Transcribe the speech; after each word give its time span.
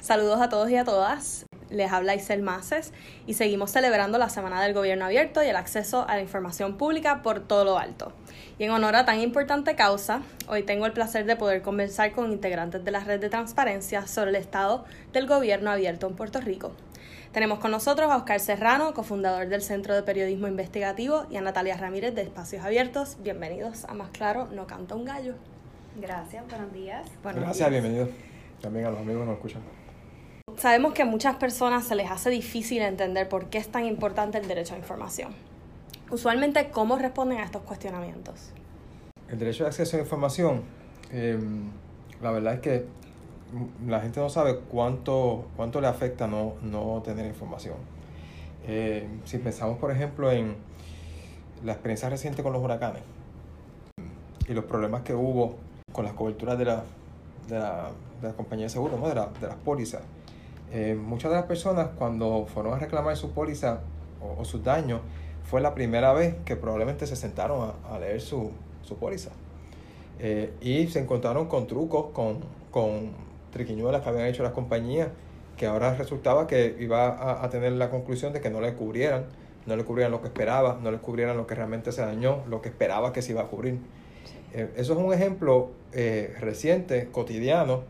Saludos 0.00 0.40
a 0.40 0.48
todos 0.48 0.70
y 0.70 0.76
a 0.76 0.84
todas. 0.84 1.44
Les 1.68 1.92
habla 1.92 2.14
Isel 2.14 2.40
Maces 2.40 2.92
y 3.26 3.34
seguimos 3.34 3.70
celebrando 3.70 4.16
la 4.16 4.30
Semana 4.30 4.62
del 4.62 4.72
Gobierno 4.72 5.04
Abierto 5.04 5.42
y 5.42 5.46
el 5.46 5.56
acceso 5.56 6.06
a 6.08 6.16
la 6.16 6.22
información 6.22 6.78
pública 6.78 7.20
por 7.22 7.40
todo 7.40 7.64
lo 7.64 7.78
alto. 7.78 8.12
Y 8.58 8.64
en 8.64 8.70
honor 8.70 8.96
a 8.96 9.04
tan 9.04 9.20
importante 9.20 9.76
causa, 9.76 10.22
hoy 10.48 10.62
tengo 10.62 10.86
el 10.86 10.92
placer 10.92 11.26
de 11.26 11.36
poder 11.36 11.60
conversar 11.60 12.12
con 12.12 12.32
integrantes 12.32 12.82
de 12.82 12.90
la 12.90 13.00
red 13.00 13.20
de 13.20 13.28
transparencia 13.28 14.06
sobre 14.06 14.30
el 14.30 14.36
estado 14.36 14.86
del 15.12 15.26
Gobierno 15.26 15.70
Abierto 15.70 16.06
en 16.06 16.16
Puerto 16.16 16.40
Rico. 16.40 16.72
Tenemos 17.32 17.58
con 17.58 17.70
nosotros 17.70 18.10
a 18.10 18.16
Oscar 18.16 18.40
Serrano, 18.40 18.94
cofundador 18.94 19.48
del 19.48 19.60
Centro 19.60 19.94
de 19.94 20.02
Periodismo 20.02 20.48
Investigativo, 20.48 21.26
y 21.30 21.36
a 21.36 21.42
Natalia 21.42 21.76
Ramírez 21.76 22.14
de 22.14 22.22
Espacios 22.22 22.64
Abiertos. 22.64 23.18
Bienvenidos 23.20 23.84
a 23.84 23.92
Más 23.92 24.08
Claro, 24.10 24.48
no 24.50 24.66
canta 24.66 24.94
un 24.94 25.04
gallo. 25.04 25.34
Gracias, 26.00 26.42
buenos 26.48 26.72
días. 26.72 27.06
Gracias, 27.22 27.70
bienvenidos 27.70 28.08
también 28.60 28.86
a 28.86 28.90
los 28.90 29.00
amigos 29.00 29.22
que 29.22 29.26
nos 29.26 29.36
escuchan. 29.36 29.79
Sabemos 30.60 30.92
que 30.92 31.00
a 31.00 31.06
muchas 31.06 31.36
personas 31.36 31.86
se 31.86 31.94
les 31.94 32.10
hace 32.10 32.28
difícil 32.28 32.82
entender 32.82 33.30
por 33.30 33.46
qué 33.46 33.56
es 33.56 33.68
tan 33.68 33.86
importante 33.86 34.36
el 34.36 34.46
derecho 34.46 34.74
a 34.74 34.76
información. 34.76 35.32
Usualmente, 36.10 36.68
¿cómo 36.68 36.98
responden 36.98 37.38
a 37.38 37.44
estos 37.44 37.62
cuestionamientos? 37.62 38.50
El 39.30 39.38
derecho 39.38 39.64
de 39.64 39.70
acceso 39.70 39.96
a 39.96 40.00
información, 40.00 40.60
em, 41.12 41.70
la 42.20 42.30
verdad 42.30 42.52
es 42.52 42.60
que 42.60 42.84
la 43.86 44.00
gente 44.00 44.20
no 44.20 44.28
sabe 44.28 44.58
cuánto, 44.70 45.46
cuánto 45.56 45.80
le 45.80 45.86
afecta 45.86 46.26
no, 46.26 46.56
no 46.60 47.00
tener 47.02 47.24
información. 47.24 47.76
Eh, 48.68 49.08
si 49.24 49.38
pensamos, 49.38 49.78
por 49.78 49.90
ejemplo, 49.90 50.30
en 50.30 50.56
la 51.64 51.72
experiencia 51.72 52.10
reciente 52.10 52.42
con 52.42 52.52
los 52.52 52.62
huracanes 52.62 53.00
y 54.46 54.52
los 54.52 54.66
problemas 54.66 55.00
que 55.04 55.14
hubo 55.14 55.56
con 55.90 56.04
las 56.04 56.12
coberturas 56.12 56.58
de 56.58 56.66
la, 56.66 56.84
de 57.48 57.58
la, 57.58 57.92
de 58.20 58.28
la 58.28 58.34
compañía 58.34 58.66
de 58.66 58.70
seguro, 58.70 58.98
¿no? 58.98 59.08
de, 59.08 59.14
la, 59.14 59.28
de 59.40 59.46
las 59.46 59.56
pólizas, 59.56 60.02
eh, 60.72 60.94
muchas 60.94 61.30
de 61.32 61.36
las 61.36 61.46
personas 61.46 61.88
cuando 61.96 62.46
fueron 62.46 62.74
a 62.74 62.78
reclamar 62.78 63.16
su 63.16 63.32
póliza 63.32 63.80
o, 64.20 64.44
sus 64.44 64.62
daños, 64.62 65.00
fue 65.44 65.60
la 65.60 65.74
primera 65.74 66.12
vez 66.12 66.36
que 66.44 66.54
probablemente 66.54 67.06
se 67.06 67.16
sentaron 67.16 67.72
a, 67.90 67.98
leer 67.98 68.20
su, 68.20 68.52
su 68.82 68.96
póliza. 68.96 69.30
Eh, 70.20 70.52
y 70.60 70.86
se 70.86 71.00
encontraron 71.00 71.48
con 71.48 71.66
trucos, 71.66 72.12
con, 72.12 72.40
con 72.70 73.10
triquiñuelas 73.52 74.02
que 74.02 74.08
habían 74.10 74.26
hecho 74.26 74.42
las 74.42 74.52
compañías, 74.52 75.08
que 75.56 75.66
ahora 75.66 75.94
resultaba 75.94 76.46
que 76.46 76.76
iba 76.78 77.08
a, 77.08 77.44
a, 77.44 77.50
tener 77.50 77.72
la 77.72 77.90
conclusión 77.90 78.32
de 78.32 78.40
que 78.40 78.50
no 78.50 78.60
le 78.60 78.74
cubrieran, 78.74 79.24
no 79.66 79.76
le 79.76 79.84
cubrieran 79.84 80.12
lo 80.12 80.20
que 80.20 80.28
esperaba, 80.28 80.78
no 80.80 80.90
le 80.90 80.98
cubrieran 80.98 81.36
lo 81.36 81.46
que 81.46 81.54
realmente 81.54 81.90
se 81.90 82.02
dañó, 82.02 82.44
lo 82.48 82.62
que 82.62 82.68
esperaba 82.68 83.12
que 83.12 83.22
se 83.22 83.32
iba 83.32 83.42
a 83.42 83.46
cubrir. 83.46 83.78
Eh, 84.52 84.70
eso 84.76 84.92
es 84.92 84.98
un 84.98 85.12
ejemplo 85.12 85.70
reciente, 85.92 87.08
cotidiano, 87.10 87.82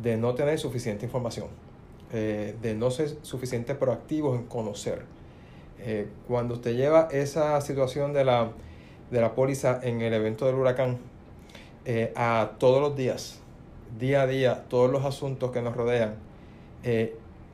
de 0.00 0.16
no 0.16 0.34
tener 0.34 0.58
suficiente 0.60 1.04
información. 1.04 1.48
Eh, 2.10 2.56
de 2.62 2.74
no 2.74 2.90
ser 2.90 3.18
suficiente 3.20 3.74
proactivos 3.74 4.38
en 4.38 4.46
conocer. 4.46 5.02
Eh, 5.78 6.08
cuando 6.26 6.54
usted 6.54 6.74
lleva 6.74 7.08
esa 7.12 7.60
situación 7.60 8.14
de 8.14 8.24
la, 8.24 8.52
de 9.10 9.20
la 9.20 9.34
póliza 9.34 9.78
en 9.82 10.00
el 10.00 10.14
evento 10.14 10.46
del 10.46 10.54
huracán 10.54 10.96
eh, 11.84 12.10
a 12.16 12.52
todos 12.58 12.80
los 12.80 12.96
días, 12.96 13.40
día 13.98 14.22
a 14.22 14.26
día, 14.26 14.64
todos 14.70 14.90
los 14.90 15.04
asuntos 15.04 15.50
que 15.50 15.60
nos 15.60 15.76
rodean, 15.76 16.14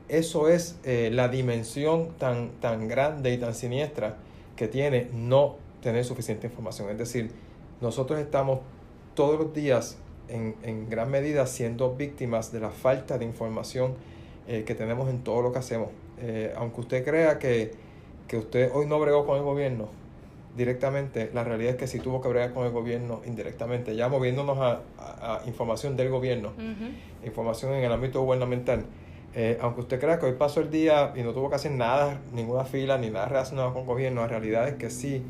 eso 0.07 0.47
es 0.47 0.79
la 0.85 1.27
dimensión 1.27 2.11
tan, 2.17 2.51
tan 2.61 2.87
grande 2.87 3.33
y 3.33 3.37
tan 3.37 3.53
siniestra 3.53 4.15
que 4.55 4.69
tiene 4.69 5.09
no 5.13 5.55
tener 5.81 6.05
suficiente 6.05 6.47
información. 6.47 6.89
Es 6.91 6.97
decir, 6.97 7.31
nosotros 7.81 8.19
estamos 8.19 8.59
todos 9.15 9.37
los 9.37 9.53
días 9.53 9.97
en, 10.29 10.55
en 10.63 10.89
gran 10.89 11.11
medida 11.11 11.45
siendo 11.47 11.95
víctimas 11.95 12.53
de 12.53 12.61
la 12.61 12.69
falta 12.69 13.17
de 13.17 13.25
información 13.25 13.95
eh, 14.47 14.63
que 14.63 14.75
tenemos 14.75 15.09
en 15.09 15.23
todo 15.23 15.41
lo 15.41 15.51
que 15.51 15.57
hacemos. 15.57 15.89
Eh, 16.19 16.53
aunque 16.55 16.81
usted 16.81 17.03
crea 17.03 17.39
que, 17.39 17.71
que, 18.27 18.37
usted 18.37 18.69
hoy 18.75 18.85
no 18.85 18.99
bregó 18.99 19.25
con 19.25 19.37
el 19.37 19.43
gobierno 19.43 19.89
directamente, 20.55 21.31
la 21.33 21.43
realidad 21.43 21.71
es 21.71 21.77
que 21.77 21.87
sí 21.87 21.99
tuvo 21.99 22.21
que 22.21 22.27
bregar 22.27 22.53
con 22.53 22.63
el 22.63 22.71
gobierno 22.71 23.21
indirectamente, 23.25 23.95
ya 23.95 24.07
moviéndonos 24.07 24.59
a, 24.59 24.81
a, 24.99 25.41
información 25.47 25.97
del 25.97 26.09
gobierno, 26.09 26.53
información 27.25 27.73
en 27.73 27.85
el 27.85 27.91
ámbito 27.91 28.21
gubernamental. 28.21 28.85
Eh, 29.33 29.57
aunque 29.59 29.81
usted 29.81 29.99
crea 29.99 30.19
que 30.19 30.27
hoy 30.27 30.33
pasó 30.33 30.61
el 30.61 30.69
día 30.69 31.11
y 31.15 31.23
no 31.23 31.33
tuvo 31.33 31.49
que 31.49 31.55
hacer 31.55 31.71
nada, 31.71 32.21
ninguna 32.31 32.65
fila, 32.65 32.99
ni 32.99 33.09
nada 33.09 33.25
relacionado 33.25 33.73
con 33.73 33.81
el 33.81 33.87
gobierno, 33.87 34.21
la 34.21 34.27
realidad 34.27 34.67
es 34.67 34.75
que 34.75 34.91
sí, 34.91 35.23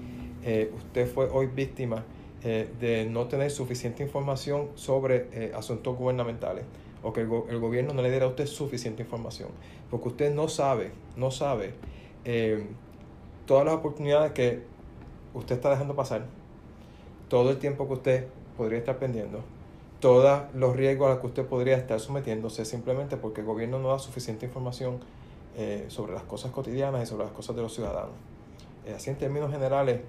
usted 0.75 1.07
fue 1.07 1.29
hoy 1.31 1.47
víctima 1.47 2.03
de 2.43 3.07
no 3.09 3.27
tener 3.27 3.49
suficiente 3.49 4.03
información 4.03 4.67
sobre 4.75 5.53
asuntos 5.55 5.97
gubernamentales 5.97 6.65
o 7.05 7.13
que 7.13 7.21
el, 7.21 7.59
gobierno 7.59 7.93
no 7.93 8.01
le 8.01 8.09
diera 8.09 8.25
a 8.25 8.29
usted 8.29 8.47
suficiente 8.47 9.03
información, 9.03 9.49
porque 9.91 10.07
usted 10.09 10.33
no 10.33 10.47
sabe, 10.47 10.91
no 11.15 11.29
sabe 11.29 11.75
eh, 12.25 12.65
todas 13.45 13.63
las 13.63 13.75
oportunidades 13.75 14.31
que 14.31 14.63
usted 15.35 15.55
está 15.55 15.69
dejando 15.69 15.95
pasar, 15.95 16.25
todo 17.29 17.51
el 17.51 17.59
tiempo 17.59 17.85
que 17.87 17.93
usted 17.93 18.27
podría 18.57 18.79
estar 18.79 18.97
pendiendo, 18.97 19.41
todos 19.99 20.41
los 20.55 20.75
riesgos 20.75 21.05
a 21.05 21.09
los 21.11 21.19
que 21.19 21.27
usted 21.27 21.45
podría 21.45 21.77
estar 21.77 21.99
sometiéndose 21.99 22.65
simplemente 22.65 23.17
porque 23.17 23.41
el 23.41 23.47
gobierno 23.47 23.77
no 23.77 23.89
da 23.89 23.99
suficiente 23.99 24.47
información 24.47 24.97
eh, 25.55 25.85
sobre 25.89 26.13
las 26.13 26.23
cosas 26.23 26.51
cotidianas 26.51 27.03
y 27.03 27.05
sobre 27.05 27.25
las 27.25 27.33
cosas 27.33 27.55
de 27.55 27.61
los 27.61 27.73
ciudadanos. 27.73 28.15
Eh, 28.87 28.93
así 28.95 29.11
en 29.11 29.17
términos 29.17 29.51
generales 29.51 30.01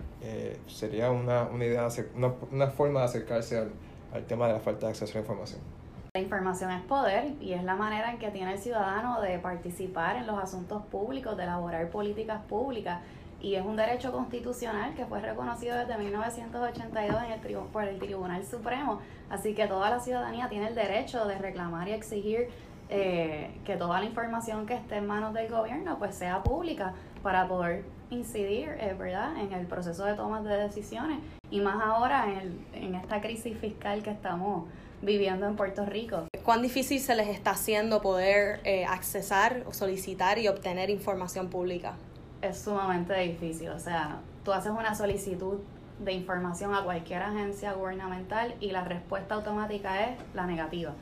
sería 0.66 1.10
una, 1.10 1.42
una 1.42 1.64
idea, 1.66 1.88
una, 2.14 2.32
una, 2.50 2.66
forma 2.68 3.00
de 3.00 3.04
acercarse 3.04 3.58
al, 3.58 3.70
al 4.14 4.24
tema 4.26 4.46
de 4.46 4.54
la 4.54 4.60
falta 4.60 4.86
de 4.86 4.92
acceso 4.92 5.12
a 5.12 5.14
la 5.16 5.20
información. 5.20 5.75
La 6.16 6.22
información 6.22 6.70
es 6.70 6.80
poder 6.80 7.34
y 7.42 7.52
es 7.52 7.62
la 7.62 7.76
manera 7.76 8.10
en 8.10 8.18
que 8.18 8.30
tiene 8.30 8.54
el 8.54 8.58
ciudadano 8.58 9.20
de 9.20 9.38
participar 9.38 10.16
en 10.16 10.26
los 10.26 10.42
asuntos 10.42 10.82
públicos, 10.84 11.36
de 11.36 11.42
elaborar 11.42 11.90
políticas 11.90 12.40
públicas 12.48 13.02
y 13.38 13.54
es 13.54 13.66
un 13.66 13.76
derecho 13.76 14.12
constitucional 14.12 14.94
que 14.94 15.04
fue 15.04 15.20
reconocido 15.20 15.76
desde 15.76 15.98
1982 15.98 17.22
en 17.22 17.32
el 17.32 17.58
por 17.70 17.84
el 17.84 17.98
Tribunal 17.98 18.46
Supremo. 18.46 18.98
Así 19.28 19.54
que 19.54 19.66
toda 19.66 19.90
la 19.90 20.00
ciudadanía 20.00 20.48
tiene 20.48 20.68
el 20.68 20.74
derecho 20.74 21.26
de 21.26 21.36
reclamar 21.36 21.86
y 21.86 21.92
exigir 21.92 22.48
eh, 22.88 23.50
que 23.66 23.76
toda 23.76 24.00
la 24.00 24.06
información 24.06 24.64
que 24.64 24.72
esté 24.72 24.96
en 24.96 25.06
manos 25.06 25.34
del 25.34 25.50
gobierno 25.50 25.98
pues 25.98 26.14
sea 26.14 26.42
pública 26.42 26.94
para 27.22 27.46
poder 27.46 27.84
incidir 28.10 28.68
eh, 28.80 28.94
¿verdad? 28.98 29.36
en 29.38 29.52
el 29.52 29.66
proceso 29.66 30.04
de 30.04 30.14
toma 30.14 30.42
de 30.42 30.56
decisiones 30.56 31.18
y 31.50 31.60
más 31.60 31.82
ahora 31.82 32.26
en, 32.32 32.64
en 32.72 32.94
esta 32.94 33.20
crisis 33.20 33.56
fiscal 33.58 34.02
que 34.02 34.10
estamos 34.10 34.68
viviendo 35.02 35.46
en 35.46 35.56
Puerto 35.56 35.84
Rico. 35.84 36.24
¿Cuán 36.44 36.62
difícil 36.62 37.00
se 37.00 37.14
les 37.14 37.28
está 37.28 37.52
haciendo 37.52 38.00
poder 38.00 38.60
eh, 38.64 38.84
accesar 38.84 39.64
solicitar 39.72 40.38
y 40.38 40.48
obtener 40.48 40.90
información 40.90 41.48
pública? 41.48 41.94
Es 42.42 42.58
sumamente 42.58 43.14
difícil, 43.14 43.70
o 43.70 43.78
sea, 43.78 44.20
tú 44.44 44.52
haces 44.52 44.72
una 44.72 44.94
solicitud 44.94 45.58
de 45.98 46.12
información 46.12 46.74
a 46.74 46.84
cualquier 46.84 47.22
agencia 47.22 47.72
gubernamental 47.72 48.54
y 48.60 48.70
la 48.70 48.84
respuesta 48.84 49.34
automática 49.34 50.08
es 50.08 50.18
la 50.34 50.46
negativa. 50.46 50.92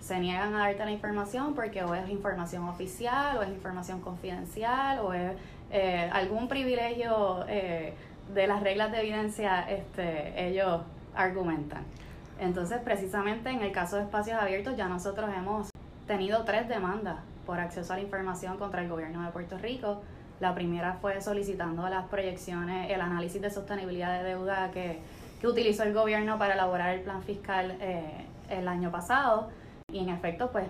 Se 0.00 0.18
niegan 0.18 0.54
a 0.54 0.58
darte 0.58 0.84
la 0.84 0.90
información 0.90 1.54
porque 1.54 1.82
o 1.82 1.94
es 1.94 2.08
información 2.10 2.68
oficial 2.68 3.38
o 3.38 3.42
es 3.42 3.48
información 3.48 4.00
confidencial 4.00 4.98
o 4.98 5.14
es 5.14 5.32
eh, 5.72 6.10
algún 6.12 6.48
privilegio 6.48 7.44
eh, 7.48 7.94
de 8.34 8.46
las 8.46 8.62
reglas 8.62 8.92
de 8.92 9.00
evidencia, 9.00 9.68
este, 9.70 10.48
ellos 10.48 10.82
argumentan. 11.14 11.84
Entonces, 12.38 12.78
precisamente 12.84 13.50
en 13.50 13.62
el 13.62 13.72
caso 13.72 13.96
de 13.96 14.02
espacios 14.02 14.38
abiertos, 14.38 14.76
ya 14.76 14.88
nosotros 14.88 15.30
hemos 15.34 15.70
tenido 16.06 16.44
tres 16.44 16.68
demandas 16.68 17.16
por 17.46 17.58
acceso 17.58 17.92
a 17.92 17.96
la 17.96 18.02
información 18.02 18.58
contra 18.58 18.82
el 18.82 18.88
gobierno 18.88 19.24
de 19.24 19.30
Puerto 19.30 19.56
Rico. 19.58 20.02
La 20.40 20.54
primera 20.54 20.94
fue 21.00 21.20
solicitando 21.20 21.88
las 21.88 22.06
proyecciones, 22.06 22.90
el 22.90 23.00
análisis 23.00 23.40
de 23.40 23.50
sostenibilidad 23.50 24.22
de 24.22 24.28
deuda 24.28 24.70
que, 24.72 24.98
que 25.40 25.46
utilizó 25.46 25.84
el 25.84 25.94
gobierno 25.94 26.38
para 26.38 26.54
elaborar 26.54 26.94
el 26.94 27.00
plan 27.00 27.22
fiscal 27.22 27.76
eh, 27.80 28.26
el 28.50 28.68
año 28.68 28.90
pasado. 28.90 29.48
Y 29.90 30.00
en 30.00 30.10
efecto, 30.10 30.50
pues 30.50 30.66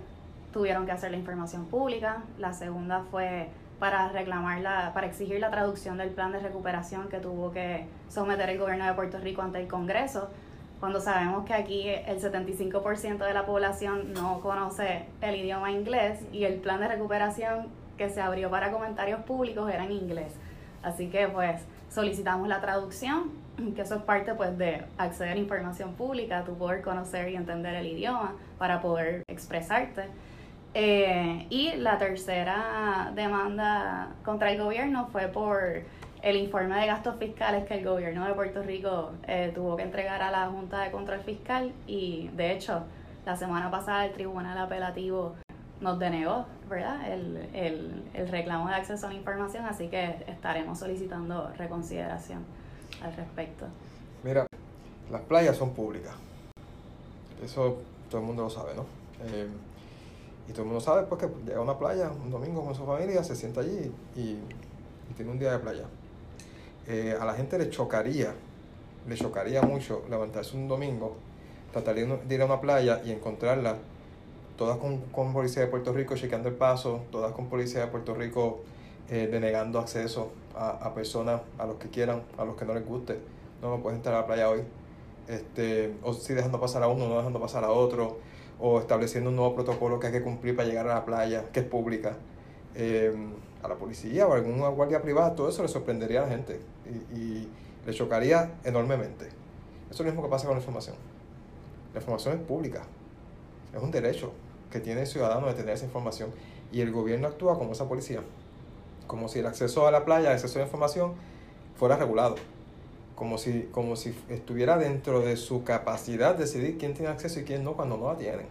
tuvieron 0.53 0.87
que 0.87 0.93
hacer 0.93 1.11
la 1.11 1.17
información 1.17 1.67
pública. 1.67 2.23
La 2.39 2.53
segunda 2.53 3.03
fue 3.11 3.49
para 3.83 4.11
reclamar 4.11 4.61
la, 4.61 4.95
para 4.95 5.09
exigir 5.09 5.41
la 5.41 5.51
traducción 5.51 5.99
del 5.99 6.11
plan 6.11 6.31
de 6.31 6.39
recuperación 6.39 7.09
que 7.09 7.19
tuvo 7.19 7.51
que 7.51 7.89
someter 8.09 8.49
el 8.49 8.57
gobierno 8.57 8.87
de 8.87 8.95
Puerto 8.95 9.19
Rico 9.19 9.43
ante 9.43 9.59
el 9.59 9.67
Congreso 9.67 10.31
cuando 10.79 11.01
sabemos 11.01 11.45
que 11.45 11.53
aquí 11.53 11.89
el 11.89 12.21
75% 12.21 13.19
de 13.19 13.35
la 13.35 13.45
población 13.45 14.13
no 14.13 14.41
conoce 14.41 15.07
el 15.21 15.35
idioma 15.35 15.73
inglés 15.73 16.21
y 16.33 16.45
el 16.45 16.61
plan 16.61 16.79
de 16.79 16.87
recuperación 16.87 17.71
que 17.99 18.09
se 18.09 18.21
abrió 18.21 18.51
para 18.51 18.71
comentarios 18.71 19.21
públicos 19.23 19.69
era 19.69 19.85
en 19.85 19.91
inglés. 19.91 20.33
Así 20.85 21.09
que 21.09 21.27
pues 21.27 21.61
solicitamos 21.91 22.47
la 22.47 22.61
traducción, 22.61 23.33
que 23.75 23.83
eso 23.83 23.97
es 23.97 24.03
parte 24.03 24.33
pues 24.35 24.57
de 24.59 24.85
acceder 24.97 25.33
a 25.33 25.41
información 25.41 25.95
pública, 25.95 26.45
tu 26.45 26.57
poder 26.57 26.83
conocer 26.83 27.31
y 27.31 27.35
entender 27.35 27.75
el 27.75 27.87
idioma 27.89 28.37
para 28.59 28.81
poder 28.81 29.25
expresarte. 29.27 30.03
Eh, 30.75 31.47
y 31.51 31.73
la 31.77 31.99
tercera 31.99 33.13
demanda 33.15 34.09
contra 34.25 34.51
el 34.53 34.63
gobierno 34.63 35.09
fue 35.13 35.29
por 35.29 35.83
el 36.23 36.37
informe 36.37 36.81
de 36.81 36.87
gastos 36.87 37.17
fiscales 37.19 37.67
que 37.67 37.75
el 37.75 37.85
gobierno 37.85 38.27
de 38.27 38.33
Puerto 38.33 38.63
Rico 38.63 39.13
eh, 39.27 39.53
tuvo 39.55 39.77
que 39.77 39.83
entregar 39.83 40.23
a 40.23 40.31
la 40.31 40.47
Junta 40.47 40.81
de 40.81 40.91
Control 40.91 41.21
Fiscal 41.21 41.73
y 41.87 42.29
de 42.35 42.53
hecho 42.53 42.85
la 43.27 43.37
semana 43.37 43.71
pasada 43.71 44.07
el 44.07 44.13
Tribunal 44.13 44.57
Apelativo 44.57 45.35
nos 45.81 45.99
denegó, 45.99 46.47
¿verdad? 46.71 47.13
El, 47.13 47.49
el, 47.53 48.05
el 48.15 48.29
reclamo 48.29 48.69
de 48.69 48.75
acceso 48.77 49.07
a 49.07 49.11
la 49.11 49.17
información, 49.17 49.67
así 49.67 49.89
que 49.89 50.25
estaremos 50.29 50.79
solicitando 50.79 51.51
reconsideración 51.59 52.45
al 53.03 53.15
respecto. 53.15 53.67
Mira, 54.23 54.47
las 55.11 55.21
playas 55.23 55.57
son 55.57 55.75
públicas. 55.75 56.15
Eso 57.45 57.83
todo 58.09 58.21
el 58.21 58.27
mundo 58.29 58.45
lo 58.45 58.51
sabe, 58.51 58.75
¿no? 58.77 58.87
Eh, 59.25 59.49
y 60.49 60.53
todo 60.53 60.63
el 60.63 60.69
mundo 60.69 60.81
sabe 60.81 61.05
pues 61.05 61.21
que 61.21 61.29
llega 61.47 61.59
a 61.59 61.63
una 61.63 61.79
playa 61.79 62.11
un 62.11 62.31
domingo 62.31 62.65
con 62.65 62.75
su 62.75 62.85
familia, 62.85 63.23
se 63.23 63.37
sienta 63.37 63.61
allí 63.61 63.93
y, 64.17 64.39
tiene 65.17 65.31
un 65.31 65.39
día 65.39 65.53
de 65.53 65.59
playa. 65.59 65.85
Eh, 66.89 67.15
a 67.21 67.27
la 67.27 67.35
gente 67.35 67.59
le 67.59 67.69
chocaría, 67.69 68.33
le 69.07 69.15
chocaría 69.15 69.61
mucho 69.61 70.05
levantarse 70.09 70.57
un 70.57 70.69
domingo, 70.69 71.17
tratar 71.71 71.95
de 71.95 72.35
ir 72.35 72.41
a 72.41 72.47
una 72.47 72.63
playa 72.63 73.03
y 73.05 73.13
encontrarla 73.13 73.77
todas 74.57 74.79
con, 74.79 74.99
con 75.13 75.35
policía 75.35 75.63
de 75.63 75.69
Puerto 75.69 75.93
Rico 75.93 76.17
chequeando 76.17 76.49
el 76.49 76.55
paso, 76.55 77.03
todas 77.11 77.33
con 77.33 77.49
policía 77.49 77.81
de 77.81 77.87
Puerto 77.89 78.15
Rico 78.15 78.61
eh, 79.11 79.29
denegando 79.31 79.79
acceso 79.79 80.31
a, 80.57 80.71
a, 80.71 80.95
personas, 80.95 81.43
a 81.59 81.67
los 81.67 81.77
que 81.77 81.89
quieran, 81.89 82.23
a 82.39 82.45
los 82.45 82.57
que 82.57 82.65
no 82.65 82.73
les 82.73 82.87
guste. 82.87 83.19
No, 83.61 83.71
no 83.71 83.83
puedes 83.83 83.99
entrar 83.99 84.15
a 84.15 84.21
la 84.21 84.27
playa 84.27 84.49
hoy. 84.49 84.63
Este, 85.29 85.95
o 86.03 86.13
si 86.15 86.35
dejando 86.35 86.61
pasar 86.61 86.83
a 86.83 86.89
uno, 86.89 87.09
no 87.09 87.17
dejando 87.17 87.41
pasar 87.41 87.65
a 87.65 87.71
otro, 87.71 88.19
o 88.63 88.79
estableciendo 88.79 89.29
un 89.29 89.37
nuevo 89.37 89.55
protocolo 89.55 89.99
que 89.99 90.07
hay 90.07 90.13
que 90.13 90.23
cumplir 90.23 90.57
para 90.57 90.69
llegar 90.69 90.89
a 90.89 90.95
la 90.95 91.05
playa, 91.05 91.51
que 91.53 91.61
es 91.61 91.67
pública. 91.67 92.17
Eh, 92.75 93.13
a 93.63 93.69
la 93.69 93.77
policía 93.77 94.27
o 94.27 94.33
a 94.33 94.37
alguna 94.37 94.69
guardia 94.69 95.03
privada, 95.03 95.35
todo 95.35 95.49
eso 95.49 95.63
le 95.63 95.69
sorprendería 95.69 96.21
a 96.21 96.23
la 96.25 96.31
gente 96.31 96.61
y, 96.85 97.17
y 97.17 97.49
le 97.87 97.93
chocaría 97.93 98.55
enormemente. 98.65 99.27
Eso 99.27 99.95
es 99.95 100.01
lo 100.01 100.07
mismo 100.07 100.23
que 100.23 100.29
pasa 100.29 100.47
con 100.47 100.57
la 100.57 100.61
información. 100.61 100.97
La 101.95 102.01
información 102.01 102.35
es 102.39 102.41
pública, 102.45 102.83
es 103.75 103.83
un 103.83 103.91
derecho 103.91 104.33
que 104.71 104.81
tiene 104.81 105.03
el 105.03 105.07
ciudadano 105.07 105.47
de 105.47 105.55
tener 105.55 105.75
esa 105.75 105.85
información 105.85 106.31
y 106.73 106.81
el 106.81 106.91
gobierno 106.91 107.29
actúa 107.29 107.59
como 107.59 107.73
esa 107.73 107.89
policía, 107.89 108.23
como 109.07 109.29
si 109.29 109.41
el 109.41 109.47
acceso 109.47 109.87
a 109.87 109.91
la 109.91 110.05
playa, 110.05 110.31
el 110.31 110.37
acceso 110.37 110.59
a 110.59 110.61
la 110.61 110.67
información 110.67 111.13
fuera 111.77 111.97
regulado, 111.97 112.37
como 113.15 113.39
si, 113.39 113.69
como 113.73 113.97
si 113.97 114.15
estuviera 114.29 114.79
dentro 114.79 115.21
de 115.21 115.37
su 115.37 115.65
capacidad 115.65 116.35
de 116.35 116.45
decidir 116.45 116.79
quién 116.79 116.95
tiene 116.95 117.11
acceso 117.11 117.41
y 117.41 117.45
quién 117.45 117.65
no 117.65 117.75
cuando 117.75 117.97
no 117.97 118.13
la 118.13 118.19
tienen. 118.19 118.47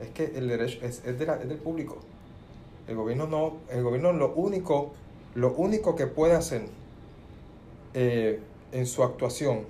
Es 0.00 0.08
que 0.10 0.32
el 0.36 0.48
derecho 0.48 0.78
es, 0.82 1.04
es, 1.04 1.18
de 1.18 1.26
la, 1.26 1.34
es 1.36 1.48
del 1.48 1.58
público. 1.58 1.98
El 2.88 2.96
gobierno 2.96 3.26
no, 3.26 3.58
el 3.70 3.82
gobierno 3.82 4.12
lo 4.12 4.32
único, 4.34 4.92
lo 5.34 5.52
único 5.52 5.94
que 5.94 6.06
puede 6.06 6.34
hacer 6.34 6.62
eh, 7.94 8.40
en 8.72 8.86
su 8.86 9.02
actuación 9.02 9.66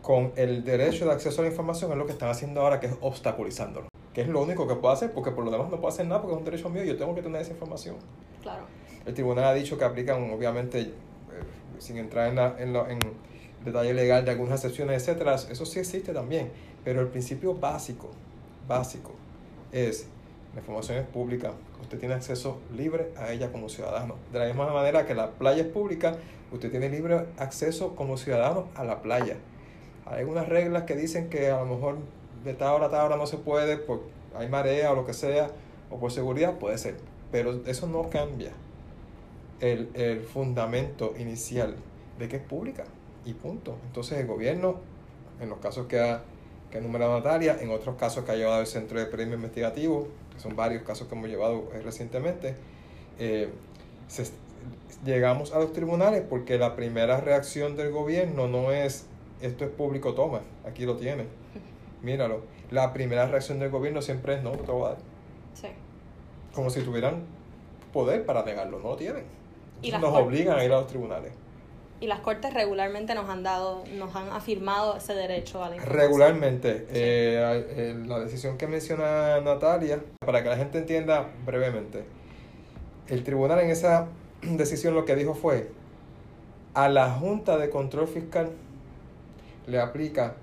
con 0.00 0.32
el 0.36 0.64
derecho 0.64 1.04
de 1.04 1.12
acceso 1.12 1.40
a 1.40 1.44
la 1.44 1.50
información 1.50 1.90
es 1.90 1.98
lo 1.98 2.06
que 2.06 2.12
están 2.12 2.30
haciendo 2.30 2.60
ahora, 2.60 2.78
que 2.78 2.86
es 2.86 2.94
obstaculizándolo. 3.00 3.88
Que 4.14 4.22
es 4.22 4.28
lo 4.28 4.40
único 4.40 4.66
que 4.68 4.76
puede 4.76 4.94
hacer, 4.94 5.12
porque 5.12 5.32
por 5.32 5.44
lo 5.44 5.50
demás 5.50 5.68
no 5.68 5.76
puedo 5.76 5.88
hacer 5.88 6.06
nada, 6.06 6.22
porque 6.22 6.34
es 6.34 6.38
un 6.38 6.44
derecho 6.44 6.68
mío 6.70 6.84
y 6.84 6.86
yo 6.86 6.96
tengo 6.96 7.14
que 7.14 7.22
tener 7.22 7.42
esa 7.42 7.50
información. 7.50 7.96
Claro. 8.40 8.64
El 9.04 9.14
tribunal 9.14 9.44
ha 9.44 9.54
dicho 9.54 9.76
que 9.76 9.84
aplican, 9.84 10.30
obviamente, 10.30 10.80
eh, 10.80 10.92
sin 11.78 11.98
entrar 11.98 12.28
en, 12.28 12.36
la, 12.36 12.54
en, 12.58 12.72
lo, 12.72 12.88
en 12.88 13.00
detalle 13.66 13.92
legal 13.92 14.24
de 14.24 14.30
algunas 14.30 14.64
excepciones, 14.64 15.02
etcétera, 15.02 15.34
eso 15.34 15.66
sí 15.66 15.78
existe 15.78 16.12
también. 16.12 16.50
Pero 16.84 17.00
el 17.00 17.08
principio 17.08 17.54
básico, 17.54 18.10
básico, 18.66 19.12
es 19.72 20.06
la 20.54 20.60
información 20.60 20.96
es 20.96 21.06
pública, 21.06 21.52
usted 21.82 21.98
tiene 21.98 22.14
acceso 22.14 22.60
libre 22.74 23.12
a 23.18 23.30
ella 23.30 23.52
como 23.52 23.68
ciudadano. 23.68 24.14
De 24.32 24.38
la 24.38 24.46
misma 24.46 24.72
manera 24.72 25.04
que 25.04 25.14
la 25.14 25.32
playa 25.32 25.62
es 25.62 25.68
pública, 25.68 26.16
usted 26.50 26.70
tiene 26.70 26.88
libre 26.88 27.26
acceso 27.36 27.94
como 27.94 28.16
ciudadano 28.16 28.68
a 28.74 28.84
la 28.84 29.02
playa. 29.02 29.36
Hay 30.06 30.24
unas 30.24 30.48
reglas 30.48 30.84
que 30.84 30.96
dicen 30.96 31.28
que 31.28 31.50
a 31.50 31.58
lo 31.58 31.66
mejor 31.66 31.98
de 32.42 32.54
tal 32.54 32.74
hora 32.76 32.86
a 32.86 32.90
tal 32.90 33.06
hora 33.06 33.16
no 33.16 33.26
se 33.26 33.36
puede, 33.36 33.76
por, 33.76 34.04
hay 34.34 34.48
marea 34.48 34.92
o 34.92 34.94
lo 34.94 35.04
que 35.04 35.12
sea, 35.12 35.50
o 35.90 35.98
por 35.98 36.10
seguridad, 36.10 36.54
puede 36.58 36.78
ser. 36.78 36.96
Pero 37.30 37.60
eso 37.66 37.86
no 37.86 38.08
cambia 38.08 38.52
el, 39.60 39.90
el 39.92 40.20
fundamento 40.20 41.14
inicial 41.18 41.76
de 42.18 42.28
que 42.28 42.36
es 42.36 42.42
pública 42.42 42.84
y 43.26 43.34
punto. 43.34 43.76
Entonces 43.86 44.18
el 44.18 44.26
gobierno, 44.26 44.76
en 45.40 45.50
los 45.50 45.58
casos 45.58 45.86
que 45.86 46.00
ha, 46.00 46.22
que 46.70 46.78
ha 46.78 46.80
enumerado 46.80 47.14
Natalia, 47.14 47.58
en 47.60 47.70
otros 47.70 47.96
casos 47.96 48.24
que 48.24 48.32
ha 48.32 48.36
llevado 48.36 48.60
el 48.60 48.66
Centro 48.66 48.98
de 48.98 49.06
Premio 49.06 49.34
Investigativo, 49.34 50.08
que 50.32 50.40
son 50.40 50.56
varios 50.56 50.82
casos 50.84 51.08
que 51.08 51.14
hemos 51.14 51.28
llevado 51.28 51.68
eh, 51.74 51.82
recientemente, 51.82 52.54
eh, 53.18 53.50
se, 54.08 54.24
llegamos 55.04 55.52
a 55.52 55.58
los 55.58 55.72
tribunales 55.72 56.22
porque 56.28 56.58
la 56.58 56.76
primera 56.76 57.20
reacción 57.20 57.76
del 57.76 57.90
gobierno 57.90 58.48
no 58.48 58.70
es 58.70 59.06
esto 59.42 59.64
es 59.64 59.70
público, 59.70 60.14
toma, 60.14 60.40
aquí 60.66 60.86
lo 60.86 60.96
tiene, 60.96 61.24
míralo. 62.02 62.42
La 62.70 62.92
primera 62.92 63.26
reacción 63.26 63.58
del 63.58 63.70
gobierno 63.70 64.00
siempre 64.00 64.36
es 64.36 64.42
no, 64.42 64.52
no 64.52 64.58
te 64.58 64.72
voy 64.72 64.86
a 64.86 64.88
dar. 64.90 64.98
Sí. 65.54 65.68
Como 66.54 66.70
si 66.70 66.80
tuvieran 66.80 67.24
poder 67.92 68.24
para 68.24 68.44
negarlo, 68.44 68.78
no 68.78 68.90
lo 68.90 68.96
tienen. 68.96 69.24
Y 69.82 69.90
nos 69.92 70.14
obligan 70.14 70.58
a 70.58 70.64
ir 70.64 70.72
a 70.72 70.76
los 70.76 70.86
tribunales. 70.86 71.32
Y 72.00 72.06
las 72.06 72.20
cortes 72.20 72.52
regularmente 72.52 73.14
nos 73.14 73.28
han 73.28 73.42
dado, 73.42 73.84
nos 73.94 74.14
han 74.14 74.28
afirmado 74.28 74.96
ese 74.96 75.14
derecho 75.14 75.64
a 75.64 75.70
la 75.70 75.76
información. 75.76 76.02
Regularmente, 76.02 76.86
eh, 76.90 77.64
eh, 77.70 78.02
la 78.06 78.20
decisión 78.20 78.58
que 78.58 78.66
menciona 78.66 79.40
Natalia, 79.40 80.00
para 80.18 80.42
que 80.42 80.50
la 80.50 80.56
gente 80.56 80.78
entienda 80.78 81.30
brevemente, 81.46 82.04
el 83.08 83.24
tribunal 83.24 83.60
en 83.60 83.70
esa 83.70 84.08
decisión 84.42 84.94
lo 84.94 85.04
que 85.04 85.16
dijo 85.16 85.34
fue, 85.34 85.70
a 86.74 86.90
la 86.90 87.10
Junta 87.10 87.56
de 87.56 87.70
Control 87.70 88.06
Fiscal 88.06 88.50
le 89.66 89.80
aplica 89.80 90.36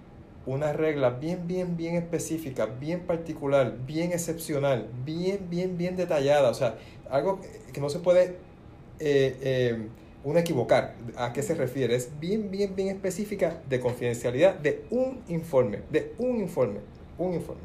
una 0.45 0.73
regla 0.73 1.11
bien, 1.11 1.47
bien, 1.47 1.77
bien 1.77 1.95
específica, 1.95 2.65
bien 2.65 3.01
particular, 3.01 3.75
bien 3.85 4.11
excepcional, 4.11 4.89
bien, 5.05 5.47
bien, 5.49 5.77
bien 5.77 5.95
detallada, 5.95 6.49
o 6.49 6.53
sea, 6.53 6.75
algo 7.09 7.39
que 7.71 7.79
no 7.79 7.89
se 7.89 7.99
puede 7.99 8.35
eh, 8.99 9.37
eh, 9.41 9.87
uno 10.23 10.39
equivocar. 10.39 10.95
¿A 11.17 11.33
qué 11.33 11.41
se 11.43 11.55
refiere? 11.55 11.95
Es 11.95 12.19
bien, 12.19 12.49
bien, 12.51 12.75
bien 12.75 12.89
específica 12.89 13.61
de 13.67 13.79
confidencialidad 13.79 14.55
de 14.55 14.85
un 14.89 15.21
informe, 15.27 15.81
de 15.89 16.13
un 16.17 16.37
informe, 16.37 16.79
un 17.17 17.33
informe. 17.33 17.61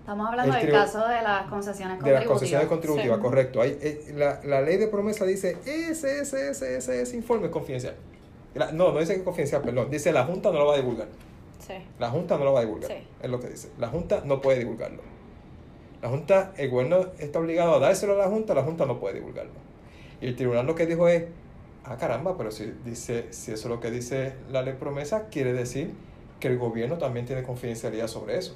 Estamos 0.00 0.26
hablando 0.28 0.56
El 0.56 0.62
del 0.62 0.70
caso 0.72 1.06
de 1.06 1.20
las 1.22 1.46
concesiones 1.48 1.98
De 1.98 2.00
contributivas. 2.00 2.20
las 2.20 2.28
concesiones 2.28 2.66
contributivas, 2.68 3.16
Sí. 3.18 3.22
correcto. 3.22 3.60
Hay, 3.60 3.78
eh, 3.82 4.12
la, 4.16 4.40
la 4.42 4.62
ley 4.62 4.78
de 4.78 4.88
promesa 4.88 5.26
dice 5.26 5.58
ese, 5.66 6.20
ese, 6.20 6.48
ese, 6.50 6.76
ese, 6.78 7.02
ese 7.02 7.16
informe 7.16 7.46
es 7.46 7.52
confidencial. 7.52 7.94
La- 8.54 8.72
no, 8.72 8.92
no 8.92 8.98
dice 9.00 9.12
que 9.12 9.18
es 9.18 9.24
confidencial, 9.24 9.60
perdón. 9.62 9.90
Dice 9.90 10.10
la 10.12 10.24
Junta 10.24 10.50
no 10.50 10.58
lo 10.60 10.66
va 10.66 10.74
a 10.74 10.76
divulgar. 10.78 11.08
Sí. 11.66 11.74
La 11.98 12.08
Junta 12.08 12.38
no 12.38 12.44
lo 12.44 12.54
va 12.54 12.60
a 12.60 12.64
divulgar. 12.64 12.90
Sí. 12.90 12.96
Es 13.22 13.28
lo 13.30 13.38
que 13.38 13.48
dice. 13.48 13.68
La 13.78 13.88
Junta 13.88 14.22
no 14.24 14.40
puede 14.40 14.60
divulgarlo. 14.60 15.02
La 16.00 16.08
Junta, 16.08 16.52
el 16.56 16.70
gobierno 16.70 17.08
está 17.18 17.38
obligado 17.40 17.74
a 17.74 17.78
dárselo 17.78 18.14
a 18.14 18.16
la 18.16 18.28
Junta, 18.28 18.54
la 18.54 18.62
Junta 18.62 18.86
no 18.86 18.98
puede 18.98 19.16
divulgarlo. 19.16 19.52
Y 20.20 20.26
el 20.26 20.36
tribunal 20.36 20.66
lo 20.66 20.74
que 20.74 20.86
dijo 20.86 21.08
es, 21.08 21.24
ah 21.84 21.96
caramba, 21.96 22.36
pero 22.36 22.50
si 22.50 22.72
dice, 22.84 23.26
si 23.30 23.52
eso 23.52 23.68
es 23.68 23.74
lo 23.74 23.80
que 23.80 23.90
dice 23.90 24.34
la 24.50 24.62
ley 24.62 24.74
promesa, 24.78 25.28
quiere 25.28 25.52
decir 25.52 25.92
que 26.40 26.48
el 26.48 26.58
gobierno 26.58 26.98
también 26.98 27.26
tiene 27.26 27.42
confidencialidad 27.42 28.08
sobre 28.08 28.38
eso. 28.38 28.54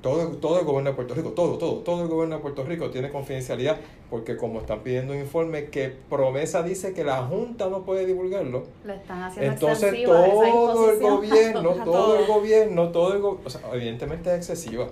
Todo, 0.00 0.26
todo 0.38 0.58
el 0.58 0.64
gobierno 0.64 0.90
de 0.90 0.96
Puerto 0.96 1.14
Rico, 1.14 1.30
todo, 1.30 1.58
todo, 1.58 1.78
todo 1.78 2.02
el 2.02 2.08
gobierno 2.08 2.36
de 2.36 2.42
Puerto 2.42 2.64
Rico 2.64 2.90
tiene 2.90 3.08
confidencialidad 3.10 3.76
porque 4.10 4.36
como 4.36 4.58
están 4.60 4.80
pidiendo 4.80 5.12
un 5.12 5.20
informe 5.20 5.66
que 5.66 5.88
promesa 6.10 6.64
dice 6.64 6.92
que 6.92 7.04
la 7.04 7.22
Junta 7.22 7.68
no 7.68 7.84
puede 7.84 8.04
divulgarlo, 8.04 8.64
Le 8.84 8.96
están 8.96 9.22
haciendo 9.22 9.52
entonces 9.52 10.04
todo 10.04 10.90
el 10.90 10.98
gobierno, 11.00 11.72
todo 11.84 12.18
el 12.18 12.26
gobierno, 12.26 12.88
todo 12.88 13.14
el 13.14 13.20
gobierno, 13.20 13.46
o 13.46 13.50
sea, 13.50 13.60
evidentemente 13.72 14.30
es 14.30 14.36
excesiva. 14.36 14.88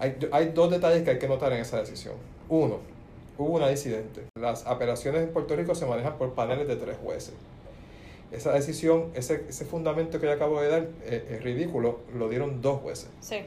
Hay, 0.00 0.16
hay 0.32 0.48
dos 0.48 0.70
detalles 0.70 1.04
que 1.04 1.10
hay 1.10 1.18
que 1.18 1.28
notar 1.28 1.52
en 1.52 1.60
esa 1.60 1.78
decisión. 1.78 2.16
Uno, 2.48 2.78
hubo 3.38 3.56
una 3.56 3.68
disidente. 3.68 4.24
Las 4.38 4.66
apelaciones 4.66 5.22
en 5.22 5.32
Puerto 5.32 5.56
Rico 5.56 5.74
se 5.74 5.86
manejan 5.86 6.18
por 6.18 6.34
paneles 6.34 6.68
de 6.68 6.76
tres 6.76 6.96
jueces. 7.02 7.34
Esa 8.32 8.52
decisión, 8.52 9.10
ese, 9.14 9.44
ese 9.48 9.64
fundamento 9.64 10.20
que 10.20 10.26
yo 10.26 10.32
acabo 10.32 10.60
de 10.60 10.68
dar, 10.68 10.88
eh, 11.04 11.36
es 11.36 11.42
ridículo, 11.42 12.00
lo 12.14 12.28
dieron 12.28 12.62
dos 12.62 12.80
jueces. 12.80 13.10
Sí. 13.20 13.38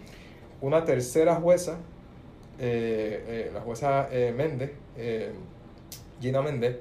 Una 0.61 0.83
tercera 0.83 1.35
jueza, 1.35 1.77
eh, 2.59 3.23
eh, 3.27 3.51
la 3.53 3.61
jueza 3.61 4.09
Méndez, 4.35 4.71
Gina 6.19 6.41
Méndez, 6.41 6.79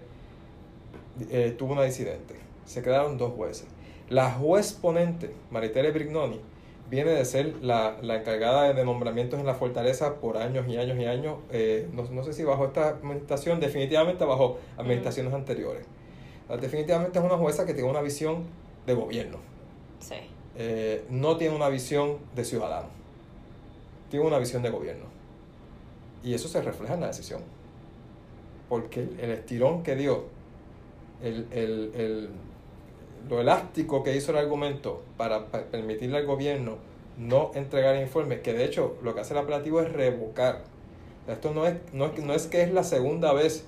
tuvo 1.58 1.74
una 1.74 1.84
disidente. 1.84 2.34
Se 2.64 2.82
quedaron 2.82 3.18
dos 3.18 3.32
jueces. 3.34 3.66
La 4.08 4.30
juez 4.30 4.72
ponente, 4.72 5.30
Maritele 5.50 5.90
Brignoni, 5.90 6.40
viene 6.92 7.10
de 7.12 7.24
ser 7.24 7.54
la, 7.62 7.96
la 8.02 8.16
encargada 8.16 8.70
de 8.74 8.84
nombramientos 8.84 9.40
en 9.40 9.46
la 9.46 9.54
fortaleza 9.54 10.16
por 10.20 10.36
años 10.36 10.68
y 10.68 10.76
años 10.76 10.98
y 10.98 11.06
años. 11.06 11.38
eh, 11.50 11.88
no, 11.90 12.02
no 12.04 12.22
sé 12.22 12.34
si 12.34 12.44
bajo 12.44 12.66
esta 12.66 12.90
administración, 12.90 13.60
definitivamente 13.60 14.26
bajo 14.26 14.58
administraciones 14.76 15.32
anteriores. 15.32 15.86
Ah, 16.50 16.58
Definitivamente 16.58 17.18
es 17.18 17.24
una 17.24 17.38
jueza 17.38 17.64
que 17.64 17.72
tiene 17.72 17.88
una 17.88 18.02
visión 18.02 18.44
de 18.86 18.92
gobierno. 18.92 19.38
Sí. 20.00 20.16
Eh, 20.54 21.02
no 21.08 21.38
tiene 21.38 21.56
una 21.56 21.70
visión 21.70 22.18
de 22.36 22.44
ciudadano. 22.44 22.88
Tiene 24.10 24.26
una 24.26 24.38
visión 24.38 24.62
de 24.62 24.68
gobierno. 24.68 25.06
Y 26.22 26.34
eso 26.34 26.46
se 26.46 26.60
refleja 26.60 26.92
en 26.92 27.00
la 27.00 27.06
decisión. 27.06 27.40
Porque 28.68 29.00
el, 29.00 29.18
el 29.18 29.30
estirón 29.30 29.82
que 29.82 29.96
dio, 29.96 30.24
el, 31.22 31.46
el- 31.52 31.92
el- 31.94 32.28
lo 33.28 33.40
elástico 33.40 34.02
que 34.02 34.16
hizo 34.16 34.32
el 34.32 34.38
argumento 34.38 35.02
para, 35.16 35.46
pa- 35.46 35.62
permitirle 35.64 36.18
al 36.18 36.26
gobierno 36.26 36.76
no 37.18 37.50
entregar 37.54 37.94
el 37.96 38.02
informe, 38.02 38.40
que 38.40 38.52
de 38.54 38.64
hecho 38.64 38.96
lo 39.02 39.14
que 39.14 39.20
hace 39.20 39.34
el 39.34 39.40
apelativo 39.40 39.80
es 39.80 39.92
revocar 39.92 40.62
Esto 41.28 41.52
no 41.54 41.66
es, 41.66 41.74
no 41.92 42.06
es, 42.06 42.24
no 42.24 42.34
es 42.34 42.46
que 42.48 42.62
es 42.62 42.72
la 42.72 42.82
segunda 42.82 43.32
vez 43.32 43.64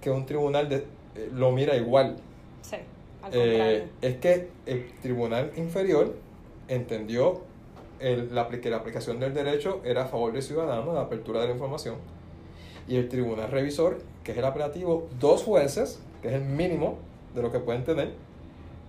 que 0.00 0.10
un 0.10 0.24
tribunal 0.26 0.68
de, 0.68 0.76
eh, 1.16 1.30
lo 1.34 1.50
mira 1.50 1.74
igual. 1.76 2.16
Sí, 2.62 2.76
al 3.22 3.32
Eh, 3.34 3.38
contrario. 3.48 3.84
es 4.02 4.16
que 4.18 4.48
el 4.66 4.92
tribunal 5.00 5.52
inferior 5.56 6.14
entendió 6.68 7.40
el- 7.98 8.32
la, 8.34 8.48
que 8.48 8.70
la 8.70 8.76
aplicación 8.78 9.18
del 9.20 9.34
derecho 9.34 9.80
era 9.84 10.02
a 10.04 10.06
favor 10.06 10.32
del 10.32 10.42
ciudadano, 10.42 10.92
la 10.92 11.02
apertura 11.02 11.40
de 11.40 11.46
la 11.48 11.52
información. 11.54 11.96
Y 12.86 12.96
el 12.96 13.08
tribunal 13.08 13.50
revisor, 13.50 13.98
que 14.24 14.32
es 14.32 14.38
el 14.38 14.44
apelativo, 14.44 15.08
dos 15.18 15.42
jueces, 15.42 16.00
que 16.20 16.28
es 16.28 16.34
el 16.34 16.42
mínimo 16.42 16.98
de 17.34 17.42
lo 17.42 17.50
que 17.50 17.58
pueden 17.58 17.84
tener, 17.84 18.12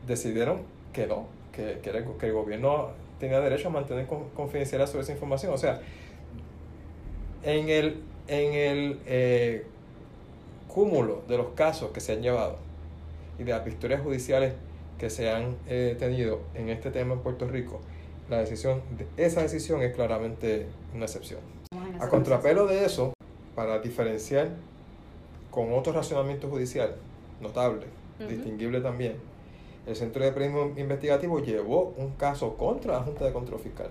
decidieron 0.07 0.61
que 0.91 1.07
no, 1.07 1.27
que, 1.51 1.79
que, 1.81 1.89
el, 1.89 2.05
que 2.19 2.27
el 2.27 2.33
gobierno 2.33 2.89
tenía 3.19 3.39
derecho 3.39 3.67
a 3.69 3.71
mantener 3.71 4.05
con- 4.07 4.29
confidencialidad 4.29 4.87
sobre 4.89 5.03
esa 5.03 5.13
información. 5.13 5.53
O 5.53 5.57
sea, 5.57 5.81
en 7.43 7.69
el, 7.69 8.01
en 8.27 8.53
el 8.53 8.99
eh, 9.05 9.65
cúmulo 10.67 11.23
de 11.27 11.37
los 11.37 11.47
casos 11.49 11.91
que 11.91 11.99
se 11.99 12.13
han 12.13 12.21
llevado 12.21 12.57
y 13.39 13.43
de 13.43 13.51
las 13.51 13.65
victorias 13.65 14.01
judiciales 14.01 14.53
que 14.97 15.09
se 15.09 15.29
han 15.29 15.57
eh, 15.67 15.95
tenido 15.99 16.41
en 16.55 16.69
este 16.69 16.91
tema 16.91 17.13
en 17.13 17.19
Puerto 17.19 17.47
Rico, 17.47 17.81
la 18.29 18.37
decisión 18.39 18.81
de, 18.97 19.05
esa 19.23 19.41
decisión 19.41 19.81
es 19.81 19.93
claramente 19.93 20.67
una 20.95 21.05
excepción. 21.05 21.39
A 21.99 22.07
contrapelo 22.07 22.67
de 22.67 22.85
eso, 22.85 23.13
para 23.55 23.79
diferenciar 23.79 24.49
con 25.51 25.73
otro 25.73 25.93
racionamiento 25.93 26.49
judicial 26.49 26.95
notable, 27.41 27.85
Ujú. 28.19 28.29
distinguible 28.29 28.79
también, 28.81 29.15
el 29.85 29.95
Centro 29.95 30.23
de 30.23 30.31
Premio 30.31 30.73
Investigativo 30.77 31.39
llevó 31.39 31.93
un 31.97 32.11
caso 32.11 32.55
contra 32.55 32.93
la 32.93 33.03
Junta 33.03 33.25
de 33.25 33.33
Control 33.33 33.59
Fiscal. 33.59 33.89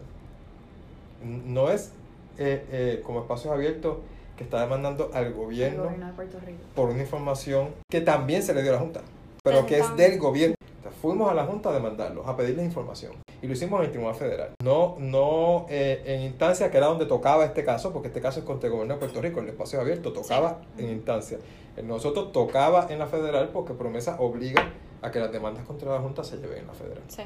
No 1.22 1.70
es 1.70 1.92
eh, 2.38 2.64
eh, 2.70 3.02
como 3.04 3.20
espacios 3.20 3.52
abiertos 3.52 3.98
que 4.36 4.44
está 4.44 4.60
demandando 4.62 5.10
al 5.12 5.32
gobierno 5.32 5.84
gobierno 5.84 6.06
de 6.06 6.12
Puerto 6.14 6.38
Rico. 6.40 6.58
por 6.74 6.88
una 6.88 7.02
información 7.02 7.68
que 7.90 8.00
también 8.00 8.42
se 8.42 8.54
le 8.54 8.62
dio 8.62 8.72
a 8.72 8.74
la 8.74 8.80
Junta, 8.80 9.02
pero 9.44 9.66
que 9.66 9.78
es 9.78 9.96
del 9.96 10.18
gobierno. 10.18 10.54
Fuimos 11.00 11.30
a 11.30 11.34
la 11.34 11.44
Junta 11.44 11.70
a 11.70 11.72
demandarlos, 11.72 12.26
a 12.26 12.36
pedirles 12.36 12.64
información. 12.64 13.12
Y 13.42 13.48
lo 13.48 13.54
hicimos 13.54 13.80
en 13.80 13.86
el 13.86 13.90
Tribunal 13.90 14.14
Federal. 14.14 14.50
No, 14.62 14.96
no 14.98 15.66
eh, 15.68 16.00
en 16.06 16.22
instancia 16.22 16.70
que 16.70 16.76
era 16.76 16.86
donde 16.86 17.06
tocaba 17.06 17.44
este 17.44 17.64
caso, 17.64 17.92
porque 17.92 18.08
este 18.08 18.20
caso 18.20 18.38
es 18.38 18.46
contra 18.46 18.68
el 18.68 18.72
gobierno 18.72 18.94
de 18.94 19.00
Puerto 19.00 19.20
Rico, 19.20 19.40
el 19.40 19.48
espacio 19.48 19.80
abierto 19.80 20.12
tocaba 20.12 20.60
en 20.78 20.90
instancia. 20.90 21.38
Nosotros 21.82 22.32
tocaba 22.32 22.86
en 22.88 22.98
la 22.98 23.06
federal 23.06 23.50
porque 23.52 23.74
promesa 23.74 24.16
obliga 24.20 24.72
a 25.02 25.10
que 25.10 25.18
las 25.18 25.32
demandas 25.32 25.66
contra 25.66 25.92
la 25.92 26.00
Junta 26.00 26.24
se 26.24 26.36
lleven 26.38 26.60
en 26.60 26.66
la 26.68 26.74
federal. 26.74 27.02
Sí. 27.08 27.22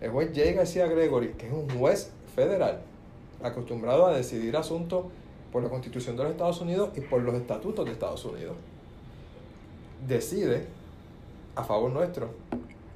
El 0.00 0.10
juez 0.10 0.30
J. 0.34 0.52
García 0.52 0.86
Gregory, 0.86 1.32
que 1.34 1.46
es 1.46 1.52
un 1.52 1.68
juez 1.70 2.10
federal, 2.34 2.80
acostumbrado 3.42 4.06
a 4.06 4.16
decidir 4.16 4.56
asuntos 4.56 5.06
por 5.52 5.62
la 5.62 5.70
Constitución 5.70 6.16
de 6.16 6.24
los 6.24 6.32
Estados 6.32 6.60
Unidos 6.60 6.90
y 6.96 7.00
por 7.00 7.22
los 7.22 7.34
estatutos 7.34 7.84
de 7.86 7.92
Estados 7.92 8.24
Unidos, 8.24 8.56
decide 10.06 10.66
a 11.54 11.64
favor 11.64 11.90
nuestro 11.90 12.30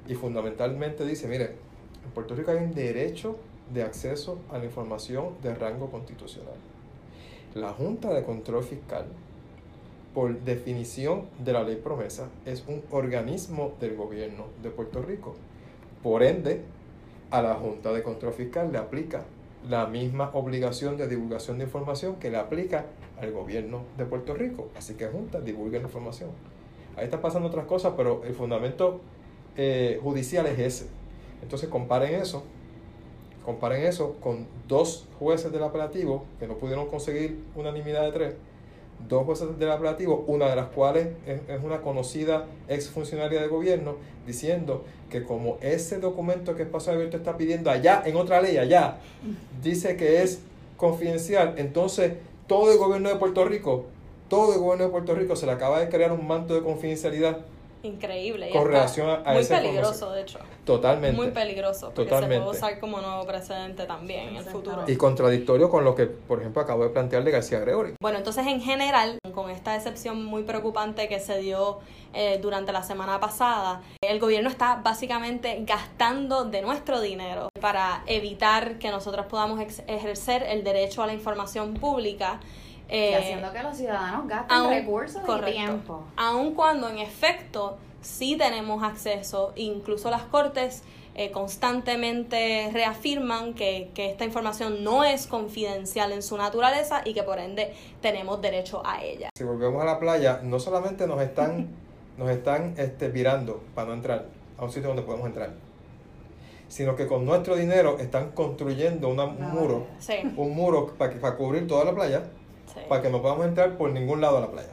y 0.07 0.13
fundamentalmente 0.13 1.05
dice, 1.05 1.27
mire, 1.27 1.55
en 2.03 2.11
Puerto 2.13 2.35
Rico 2.35 2.51
hay 2.51 2.57
un 2.57 2.73
derecho 2.73 3.37
de 3.73 3.83
acceso 3.83 4.39
a 4.51 4.57
la 4.57 4.65
información 4.65 5.35
de 5.41 5.55
rango 5.55 5.89
constitucional. 5.89 6.53
La 7.55 7.71
Junta 7.73 8.13
de 8.13 8.23
Control 8.23 8.63
Fiscal, 8.63 9.05
por 10.13 10.39
definición 10.41 11.25
de 11.39 11.53
la 11.53 11.63
ley 11.63 11.77
promesa, 11.77 12.29
es 12.45 12.63
un 12.67 12.81
organismo 12.91 13.73
del 13.79 13.95
gobierno 13.95 14.45
de 14.61 14.69
Puerto 14.69 15.01
Rico. 15.01 15.35
Por 16.03 16.23
ende, 16.23 16.61
a 17.29 17.41
la 17.41 17.55
Junta 17.55 17.93
de 17.93 18.03
Control 18.03 18.33
Fiscal 18.33 18.71
le 18.71 18.77
aplica 18.77 19.23
la 19.69 19.85
misma 19.85 20.31
obligación 20.33 20.97
de 20.97 21.07
divulgación 21.07 21.57
de 21.57 21.65
información 21.65 22.15
que 22.15 22.29
le 22.29 22.37
aplica 22.37 22.85
al 23.21 23.31
gobierno 23.31 23.83
de 23.97 24.05
Puerto 24.05 24.33
Rico. 24.33 24.69
Así 24.75 24.95
que 24.95 25.07
Junta 25.07 25.39
divulga 25.39 25.77
la 25.77 25.85
información. 25.85 26.29
Ahí 26.97 27.05
están 27.05 27.21
pasando 27.21 27.47
otras 27.47 27.65
cosas, 27.65 27.93
pero 27.95 28.23
el 28.25 28.33
fundamento 28.33 28.99
eh, 29.55 29.99
judicial 30.01 30.45
es 30.47 30.59
ese. 30.59 30.87
Entonces 31.41 31.69
comparen 31.69 32.15
eso, 32.15 32.43
comparen 33.45 33.85
eso 33.85 34.15
con 34.21 34.45
dos 34.67 35.07
jueces 35.19 35.51
del 35.51 35.63
apelativo 35.63 36.25
que 36.39 36.47
no 36.47 36.55
pudieron 36.55 36.87
conseguir 36.87 37.39
unanimidad 37.55 38.03
de 38.03 38.11
tres, 38.11 38.35
dos 39.07 39.25
jueces 39.25 39.57
del 39.59 39.71
apelativo, 39.71 40.23
una 40.27 40.49
de 40.49 40.55
las 40.55 40.67
cuales 40.67 41.07
es, 41.25 41.41
es 41.47 41.63
una 41.63 41.81
conocida 41.81 42.45
exfuncionaria 42.67 43.41
de 43.41 43.47
gobierno, 43.47 43.95
diciendo 44.25 44.83
que 45.09 45.23
como 45.23 45.57
ese 45.61 45.99
documento 45.99 46.55
que 46.55 46.63
Espacio 46.63 46.93
Abierto 46.93 47.17
está 47.17 47.37
pidiendo 47.37 47.69
allá, 47.69 48.01
en 48.05 48.15
otra 48.15 48.41
ley 48.41 48.57
allá, 48.57 48.97
dice 49.61 49.95
que 49.97 50.23
es 50.23 50.39
confidencial, 50.77 51.55
entonces 51.57 52.13
todo 52.47 52.71
el 52.71 52.77
gobierno 52.77 53.09
de 53.09 53.15
Puerto 53.15 53.45
Rico, 53.45 53.85
todo 54.29 54.53
el 54.53 54.59
gobierno 54.59 54.85
de 54.85 54.89
Puerto 54.91 55.13
Rico 55.13 55.35
se 55.35 55.45
le 55.45 55.51
acaba 55.51 55.79
de 55.79 55.89
crear 55.89 56.11
un 56.11 56.25
manto 56.27 56.53
de 56.53 56.61
confidencialidad 56.61 57.39
Increíble. 57.83 58.49
y 58.49 58.53
Con 58.53 58.67
relación 58.67 59.09
a- 59.09 59.15
a 59.29 59.33
Muy 59.33 59.41
esa 59.41 59.57
peligroso, 59.59 60.11
de 60.11 60.21
hecho. 60.21 60.39
totalmente. 60.65 61.15
Muy 61.17 61.31
peligroso, 61.31 61.87
porque 61.87 62.03
se 62.03 62.09
Totalmente. 62.09 62.45
puede 62.45 62.57
usar 62.57 62.79
como 62.79 63.01
nuevo 63.01 63.25
precedente 63.25 63.85
también 63.85 64.29
en 64.29 64.35
el 64.37 64.43
futuro. 64.45 64.83
y 64.87 64.95
contradictorio 64.95 65.69
con 65.69 65.83
lo 65.83 65.95
que, 65.95 66.05
por 66.05 66.39
ejemplo, 66.39 66.61
acabo 66.61 66.83
de 66.83 66.89
plantear 66.91 67.23
de 67.23 67.31
García 67.31 67.59
Gregory. 67.59 67.93
Bueno, 68.01 68.19
entonces 68.19 68.45
en 68.47 68.61
general, 68.61 69.17
con 69.33 69.49
esta 69.49 69.75
excepción 69.75 70.23
muy 70.23 70.43
preocupante 70.43 71.07
que 71.07 71.19
se 71.19 71.39
dio 71.39 71.79
eh, 72.13 72.39
durante 72.41 72.71
la 72.73 72.83
semana 72.83 73.19
pasada, 73.19 73.81
el 74.01 74.19
gobierno 74.19 74.49
está 74.49 74.81
básicamente 74.83 75.63
gastando 75.65 76.43
de 76.43 76.61
nuestro 76.61 76.99
dinero 76.99 77.47
para 77.61 78.03
evitar 78.05 78.77
que 78.79 78.89
nosotros 78.91 79.25
podamos 79.27 79.59
ejercer 79.87 80.43
el 80.43 80.63
derecho 80.63 81.01
a 81.03 81.07
la 81.07 81.13
información 81.13 81.73
pública. 81.75 82.39
Y 82.91 82.95
eh, 82.95 83.15
haciendo 83.15 83.51
que 83.53 83.63
los 83.63 83.77
ciudadanos 83.77 84.27
gasten 84.27 84.57
aun- 84.57 84.69
recursos 84.69 85.21
correcto. 85.23 85.49
y 85.49 85.53
tiempo. 85.53 86.03
Aun 86.17 86.53
cuando 86.53 86.89
en 86.89 86.97
efecto 86.99 87.77
sí 88.01 88.35
tenemos 88.37 88.83
acceso, 88.83 89.53
incluso 89.55 90.09
las 90.11 90.23
cortes 90.23 90.83
eh, 91.15 91.31
constantemente 91.31 92.69
reafirman 92.73 93.53
que, 93.53 93.89
que 93.93 94.09
esta 94.09 94.23
información 94.25 94.83
no 94.83 95.03
es 95.03 95.27
confidencial 95.27 96.11
en 96.11 96.21
su 96.21 96.37
naturaleza 96.37 97.01
y 97.05 97.13
que 97.13 97.23
por 97.23 97.39
ende 97.39 97.73
tenemos 98.01 98.41
derecho 98.41 98.81
a 98.85 99.03
ella. 99.03 99.29
Si 99.37 99.43
volvemos 99.43 99.81
a 99.81 99.85
la 99.85 99.99
playa, 99.99 100.39
no 100.43 100.59
solamente 100.59 101.07
nos 101.07 101.21
están, 101.21 101.67
nos 102.17 102.29
están 102.29 102.75
este, 102.77 103.09
virando 103.09 103.61
para 103.75 103.87
no 103.89 103.93
entrar 103.95 104.25
a 104.57 104.63
un 104.63 104.71
sitio 104.71 104.89
donde 104.89 105.03
podemos 105.03 105.27
entrar, 105.27 105.51
sino 106.67 106.95
que 106.95 107.07
con 107.07 107.25
nuestro 107.25 107.55
dinero 107.55 107.97
están 107.99 108.31
construyendo 108.31 109.09
una- 109.09 109.25
un 109.25 109.37
Una 109.37 109.47
muro. 109.49 109.87
Sí, 109.99 110.13
un 110.37 110.55
muro 110.55 110.93
para, 110.97 111.13
que- 111.13 111.19
para 111.19 111.35
cubrir 111.35 111.67
toda 111.67 111.83
la 111.85 111.93
playa, 111.93 112.23
sí. 112.73 112.79
para 112.87 113.01
que 113.01 113.09
no 113.09 113.21
podamos 113.21 113.45
entrar 113.45 113.77
por 113.77 113.91
ningún 113.91 114.21
lado 114.21 114.35
de 114.35 114.41
la 114.41 114.51
playa. 114.51 114.69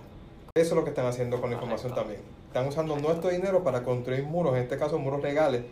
Eso 0.54 0.70
es 0.70 0.76
lo 0.76 0.84
que 0.84 0.90
están 0.90 1.06
haciendo 1.06 1.40
con 1.40 1.50
la 1.50 1.56
información 1.56 1.92
Correcto. 1.92 2.12
también. 2.12 2.38
Están 2.48 2.66
usando 2.66 2.96
nuestro 2.96 3.30
dinero 3.30 3.62
para 3.62 3.82
construir 3.82 4.24
muros, 4.24 4.56
en 4.56 4.62
este 4.62 4.78
caso 4.78 4.98
muros 4.98 5.22
legales, 5.22 5.62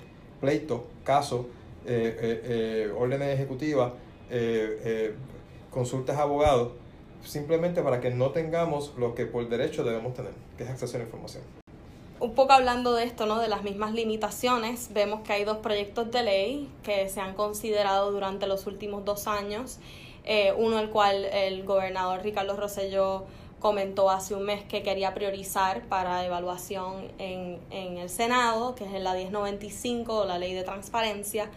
pleitos, 0.40 0.83
casos, 1.04 1.47
eh, 1.87 2.16
eh, 2.21 2.40
eh, 2.45 2.92
órdenes 2.97 3.35
ejecutivas, 3.35 3.92
eh, 4.30 5.14
consultas 5.71 6.16
a 6.18 6.23
abogados, 6.23 6.73
simplemente 7.25 7.83
para 7.83 8.00
que 8.00 8.11
no 8.11 8.30
tengamos 8.30 8.92
lo 8.97 9.14
que 9.14 9.26
por 9.26 9.49
derecho 9.49 9.85
debemos 9.85 10.14
tener, 10.14 10.33
que 10.56 10.64
es 10.64 10.71
acceso 10.71 10.97
a 10.97 10.99
la 10.99 11.04
información. 11.04 11.42
Un 12.18 12.35
poco 12.35 12.52
hablando 12.52 12.95
de 12.95 13.04
esto, 13.04 13.26
¿no? 13.26 13.38
De 13.38 13.49
las 13.49 13.62
mismas 13.62 13.92
limitaciones, 13.92 14.88
vemos 14.92 15.21
que 15.21 15.35
hay 15.35 15.45
dos 15.45 15.59
proyectos 15.59 16.11
de 16.11 16.23
ley 16.23 16.71
que 16.83 17.09
se 17.09 17.21
han 17.21 17.35
considerado 17.35 18.11
durante 18.11 18.47
los 18.47 18.66
últimos 18.66 19.04
dos 19.04 19.26
años. 19.26 19.78
Eh, 20.26 20.52
uno 20.56 20.78
el 20.78 20.90
cual 20.90 21.25
el 21.26 21.64
gobernador 21.64 22.23
Ricardo 22.23 22.56
Rosselló 22.56 23.25
comentó 23.61 24.11
hace 24.11 24.35
un 24.35 24.42
mes 24.45 24.62
que 24.64 24.83
quería 24.83 25.14
priorizar 25.14 25.83
para 25.83 26.25
evaluación 26.25 27.11
en, 27.18 27.59
en 27.71 27.97
el 27.99 28.11
Senado, 28.11 28.75
que 28.75 28.85
es 28.85 29.00
la 29.00 29.14
1095, 29.14 30.25
la 30.26 30.38
ley 30.38 30.52
de 30.52 30.62
transparencia. 30.62 31.50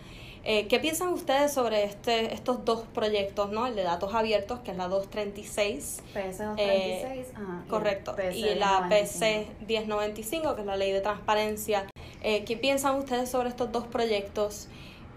Eh, 0.46 0.68
¿Qué 0.68 0.80
piensan 0.80 1.10
ustedes 1.10 1.52
sobre 1.52 1.84
este, 1.84 2.34
estos 2.34 2.64
dos 2.64 2.84
proyectos, 2.94 3.52
¿no? 3.52 3.68
El 3.68 3.76
de 3.76 3.84
datos 3.84 4.14
abiertos, 4.14 4.60
que 4.62 4.72
es 4.72 4.78
la 4.78 4.88
236, 4.88 6.02
PS 6.14 6.38
236, 6.38 6.58
Eh, 6.58 7.32
ajá, 7.36 7.64
y 7.66 7.70
Correcto. 7.70 8.16
PC 8.16 8.38
Y 8.38 8.56
la 8.56 8.80
95. 8.82 8.90
PC 8.90 9.48
1095, 9.68 10.56
que 10.56 10.62
es 10.62 10.68
la 10.68 10.78
ley 10.78 10.92
de 10.94 11.02
transparencia. 11.02 11.88
Eh, 12.24 12.46
¿Qué 12.46 12.56
piensan 12.56 12.96
ustedes 12.96 13.30
sobre 13.30 13.50
estos 13.50 13.72
dos 13.72 13.86
proyectos 13.88 14.70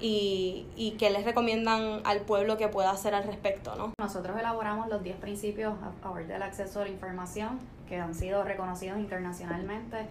y, 0.02 0.66
y 0.76 0.92
qué 0.98 1.10
les 1.10 1.24
recomiendan 1.24 2.00
al 2.04 2.20
pueblo 2.20 2.58
que 2.58 2.68
pueda 2.68 2.90
hacer 2.90 3.14
al 3.14 3.24
respecto? 3.24 3.74
¿no? 3.76 3.92
Nosotros 3.98 4.38
elaboramos 4.38 4.88
los 4.88 5.02
10 5.02 5.16
principios 5.16 5.74
a 5.82 5.92
favor 6.02 6.26
del 6.26 6.42
acceso 6.42 6.80
a 6.80 6.84
la 6.84 6.90
información 6.90 7.58
que 7.88 8.00
han 8.00 8.14
sido 8.14 8.42
reconocidos 8.42 8.98
internacionalmente 8.98 10.06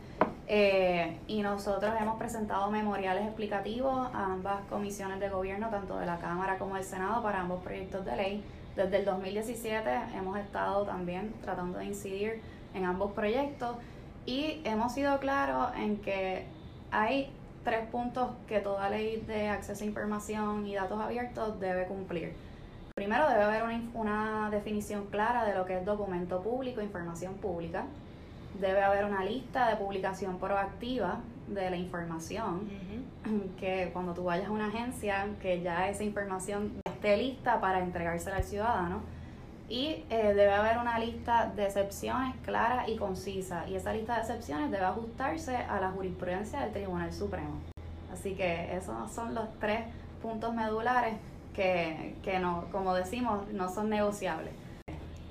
eh, 0.48 1.18
y 1.28 1.42
nosotros 1.42 1.94
hemos 2.00 2.18
presentado 2.18 2.70
memoriales 2.70 3.26
explicativos 3.26 4.10
a 4.14 4.34
ambas 4.34 4.62
comisiones 4.70 5.20
de 5.20 5.30
gobierno, 5.30 5.70
tanto 5.70 5.98
de 5.98 6.06
la 6.06 6.20
Cámara 6.20 6.58
como 6.58 6.76
del 6.76 6.84
Senado, 6.84 7.24
para 7.24 7.42
ambos 7.42 7.64
proyectos 7.64 8.06
de 8.06 8.16
ley. 8.16 8.44
Desde 8.76 8.98
el 8.98 9.06
2017 9.06 9.90
hemos 10.16 10.38
estado 10.38 10.86
también 10.86 11.34
tratando 11.42 11.80
de 11.80 11.86
incidir 11.86 12.42
en 12.74 12.86
ambos 12.86 13.12
proyectos 13.12 13.76
y 14.26 14.62
hemos 14.64 14.94
sido 14.94 15.20
claros 15.20 15.70
en 15.76 15.98
que 15.98 16.46
hay 16.92 17.32
tres 17.64 17.88
puntos 17.88 18.32
que 18.48 18.60
toda 18.60 18.90
ley 18.90 19.24
de 19.28 19.50
acceso 19.50 19.84
a 19.84 19.88
información 19.88 20.66
y 20.66 20.76
datos 20.76 21.00
abiertos 21.00 21.60
debe 21.60 21.86
cumplir. 21.86 22.34
Primero 22.96 23.28
debe 23.30 23.44
haber 23.44 23.64
una, 23.64 23.82
una 23.94 24.50
definición 24.52 25.06
clara 25.08 25.46
de 25.46 25.56
lo 25.56 25.66
que 25.66 25.78
es 25.78 25.86
documento 25.86 26.42
público, 26.42 26.82
información 26.82 27.36
pública. 27.36 27.86
Debe 28.60 28.84
haber 28.84 29.06
una 29.06 29.24
lista 29.24 29.70
de 29.70 29.78
publicación 29.78 30.38
proactiva 30.38 31.20
de 31.48 31.70
la 31.70 31.78
información, 31.78 32.70
que 33.60 33.90
cuando 33.94 34.14
tú 34.14 34.24
vayas 34.24 34.48
a 34.48 34.52
una 34.52 34.68
agencia, 34.68 35.28
que 35.42 35.62
ya 35.62 35.90
esa 35.90 36.04
información 36.04 36.74
esté 36.86 37.18
lista 37.18 37.60
para 37.60 37.80
entregársela 37.80 38.38
al 38.38 38.44
ciudadano. 38.44 39.02
Y 39.72 40.04
eh, 40.10 40.34
debe 40.36 40.52
haber 40.52 40.80
una 40.80 41.00
lista 41.00 41.50
de 41.56 41.64
excepciones 41.64 42.36
clara 42.44 42.90
y 42.90 42.98
concisa. 42.98 43.66
Y 43.70 43.76
esa 43.76 43.94
lista 43.94 44.16
de 44.16 44.20
excepciones 44.20 44.70
debe 44.70 44.84
ajustarse 44.84 45.56
a 45.56 45.80
la 45.80 45.92
jurisprudencia 45.92 46.60
del 46.60 46.74
Tribunal 46.74 47.14
Supremo. 47.14 47.62
Así 48.12 48.36
que 48.36 48.76
esos 48.76 49.10
son 49.10 49.34
los 49.34 49.46
tres 49.62 49.86
puntos 50.22 50.54
medulares 50.54 51.14
que, 51.54 52.18
que 52.22 52.38
no, 52.40 52.66
como 52.74 52.94
decimos, 52.94 53.48
no 53.54 53.74
son 53.74 53.90
negociables. 53.90 54.52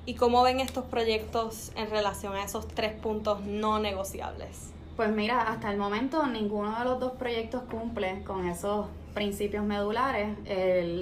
¿Y 0.06 0.14
cómo 0.14 0.42
ven 0.42 0.60
estos 0.60 0.86
proyectos 0.86 1.72
en 1.76 1.90
relación 1.90 2.34
a 2.34 2.42
esos 2.42 2.66
tres 2.66 2.94
puntos 2.94 3.42
no 3.42 3.78
negociables? 3.78 4.72
Pues 4.96 5.10
mira, 5.10 5.42
hasta 5.42 5.70
el 5.70 5.76
momento 5.76 6.26
ninguno 6.26 6.78
de 6.78 6.84
los 6.86 6.98
dos 6.98 7.12
proyectos 7.12 7.64
cumple 7.70 8.24
con 8.24 8.48
esos 8.48 8.86
principios 9.14 9.64
medulares. 9.64 10.36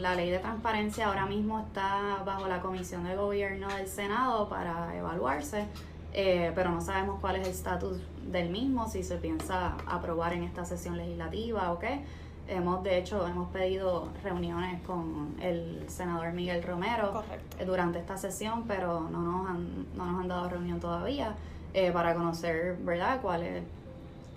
la 0.02 0.14
ley 0.14 0.30
de 0.30 0.38
transparencia 0.38 1.06
ahora 1.08 1.26
mismo 1.26 1.60
está 1.60 2.22
bajo 2.24 2.48
la 2.48 2.60
Comisión 2.60 3.04
de 3.04 3.16
Gobierno 3.16 3.68
del 3.68 3.86
Senado 3.86 4.48
para 4.48 4.96
evaluarse, 4.96 5.66
eh, 6.12 6.52
pero 6.54 6.70
no 6.70 6.80
sabemos 6.80 7.20
cuál 7.20 7.36
es 7.36 7.46
el 7.46 7.52
estatus 7.52 7.98
del 8.26 8.50
mismo, 8.50 8.88
si 8.88 9.02
se 9.02 9.16
piensa 9.16 9.76
aprobar 9.86 10.32
en 10.32 10.42
esta 10.42 10.64
sesión 10.64 10.96
legislativa 10.96 11.72
o 11.72 11.78
qué. 11.78 12.00
Hemos, 12.48 12.82
de 12.82 12.96
hecho, 12.96 13.26
hemos 13.28 13.50
pedido 13.50 14.08
reuniones 14.22 14.80
con 14.82 15.36
el 15.40 15.84
senador 15.88 16.32
Miguel 16.32 16.62
Romero 16.62 17.22
durante 17.66 17.98
esta 17.98 18.16
sesión, 18.16 18.64
pero 18.66 19.00
no 19.10 19.20
nos 19.20 19.50
han, 19.50 19.86
no 19.94 20.06
nos 20.06 20.22
han 20.22 20.28
dado 20.28 20.48
reunión 20.48 20.80
todavía 20.80 21.34
eh, 21.74 21.92
para 21.92 22.14
conocer, 22.14 22.78
¿verdad?, 22.78 23.20
cuál 23.20 23.42
es, 23.42 23.62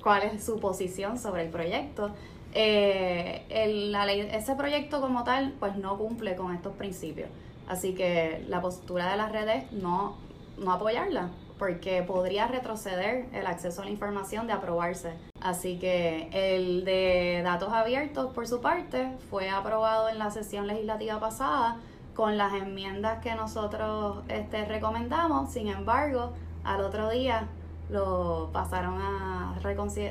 cuál 0.03 0.23
es 0.23 0.43
su 0.43 0.59
posición 0.59 1.17
sobre 1.17 1.43
el 1.43 1.49
proyecto. 1.49 2.11
Eh, 2.53 3.45
el, 3.49 3.95
ese 3.95 4.55
proyecto 4.55 5.01
como 5.01 5.23
tal, 5.23 5.53
pues 5.59 5.75
no 5.75 5.97
cumple 5.97 6.35
con 6.35 6.53
estos 6.53 6.73
principios. 6.75 7.29
Así 7.67 7.93
que 7.93 8.43
la 8.47 8.61
postura 8.61 9.11
de 9.11 9.17
las 9.17 9.31
redes 9.31 9.71
no, 9.71 10.17
no 10.57 10.73
apoyarla 10.73 11.29
porque 11.61 12.01
podría 12.01 12.47
retroceder 12.47 13.27
el 13.33 13.45
acceso 13.45 13.83
a 13.83 13.85
la 13.85 13.91
información 13.91 14.47
de 14.47 14.53
aprobarse. 14.53 15.13
Así 15.39 15.77
que 15.77 16.27
el 16.33 16.83
de 16.85 17.41
datos 17.43 17.71
abiertos, 17.71 18.33
por 18.33 18.47
su 18.47 18.61
parte, 18.61 19.15
fue 19.29 19.47
aprobado 19.51 20.09
en 20.09 20.17
la 20.17 20.31
sesión 20.31 20.65
legislativa 20.65 21.19
pasada 21.19 21.77
con 22.15 22.35
las 22.35 22.55
enmiendas 22.55 23.21
que 23.21 23.35
nosotros 23.35 24.23
este, 24.27 24.65
recomendamos. 24.65 25.51
Sin 25.51 25.67
embargo, 25.67 26.33
al 26.63 26.81
otro 26.81 27.11
día 27.11 27.47
lo 27.91 28.49
pasaron 28.51 28.99
a 28.99 29.55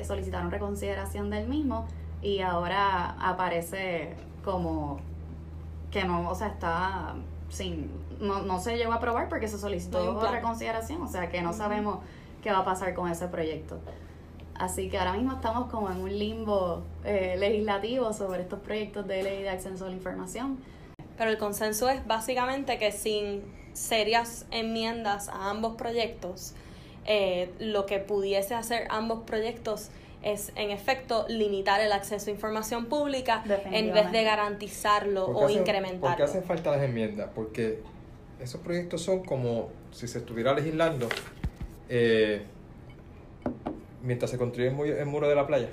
solicitaron 0.05 0.51
reconsideración 0.51 1.29
del 1.29 1.49
mismo 1.49 1.85
y 2.21 2.41
ahora 2.41 3.15
aparece 3.19 4.15
como 4.43 4.99
que 5.91 6.03
no, 6.03 6.29
o 6.29 6.35
sea, 6.35 6.47
está 6.47 7.15
sin, 7.49 7.91
no, 8.19 8.41
no 8.43 8.59
se 8.59 8.77
llegó 8.77 8.93
a 8.93 8.95
aprobar 8.95 9.27
porque 9.29 9.47
se 9.47 9.57
solicitó 9.57 10.21
reconsideración, 10.31 11.01
o 11.01 11.07
sea 11.07 11.29
que 11.29 11.41
no 11.41 11.53
sabemos 11.53 11.99
qué 12.41 12.51
va 12.51 12.59
a 12.59 12.65
pasar 12.65 12.93
con 12.93 13.09
ese 13.09 13.27
proyecto. 13.27 13.79
Así 14.55 14.89
que 14.89 14.97
ahora 14.97 15.13
mismo 15.13 15.33
estamos 15.33 15.69
como 15.71 15.89
en 15.89 15.97
un 16.01 16.17
limbo 16.17 16.83
eh, 17.03 17.35
legislativo 17.39 18.13
sobre 18.13 18.41
estos 18.41 18.59
proyectos 18.59 19.07
de 19.07 19.23
ley 19.23 19.41
de 19.41 19.49
acceso 19.49 19.85
a 19.85 19.89
la 19.89 19.95
información. 19.95 20.59
Pero 21.17 21.31
el 21.31 21.37
consenso 21.37 21.89
es 21.89 22.05
básicamente 22.05 22.77
que 22.77 22.91
sin 22.91 23.41
serias 23.73 24.45
enmiendas 24.51 25.29
a 25.29 25.49
ambos 25.49 25.75
proyectos, 25.75 26.53
eh, 27.05 27.51
lo 27.59 27.85
que 27.85 27.99
pudiese 27.99 28.53
hacer 28.53 28.87
ambos 28.91 29.23
proyectos 29.23 29.89
es 30.23 30.51
en 30.55 30.71
efecto 30.71 31.25
limitar 31.27 31.81
el 31.81 31.91
acceso 31.91 32.29
a 32.29 32.33
información 32.33 32.85
pública 32.85 33.43
en 33.71 33.93
vez 33.93 34.11
de 34.11 34.23
garantizarlo 34.23 35.25
o 35.25 35.49
incrementarlo. 35.49 36.01
¿Por 36.01 36.17
qué 36.17 36.23
hacen 36.23 36.43
falta 36.43 36.71
las 36.71 36.83
enmiendas? 36.83 37.29
Porque 37.33 37.79
esos 38.39 38.61
proyectos 38.61 39.01
son 39.01 39.23
como 39.23 39.69
si 39.91 40.07
se 40.07 40.19
estuviera 40.19 40.53
legislando 40.53 41.09
eh, 41.89 42.43
mientras 44.03 44.31
se 44.31 44.37
construye 44.37 44.69
el 44.69 45.05
muro 45.05 45.27
de 45.27 45.35
la 45.35 45.47
playa. 45.47 45.69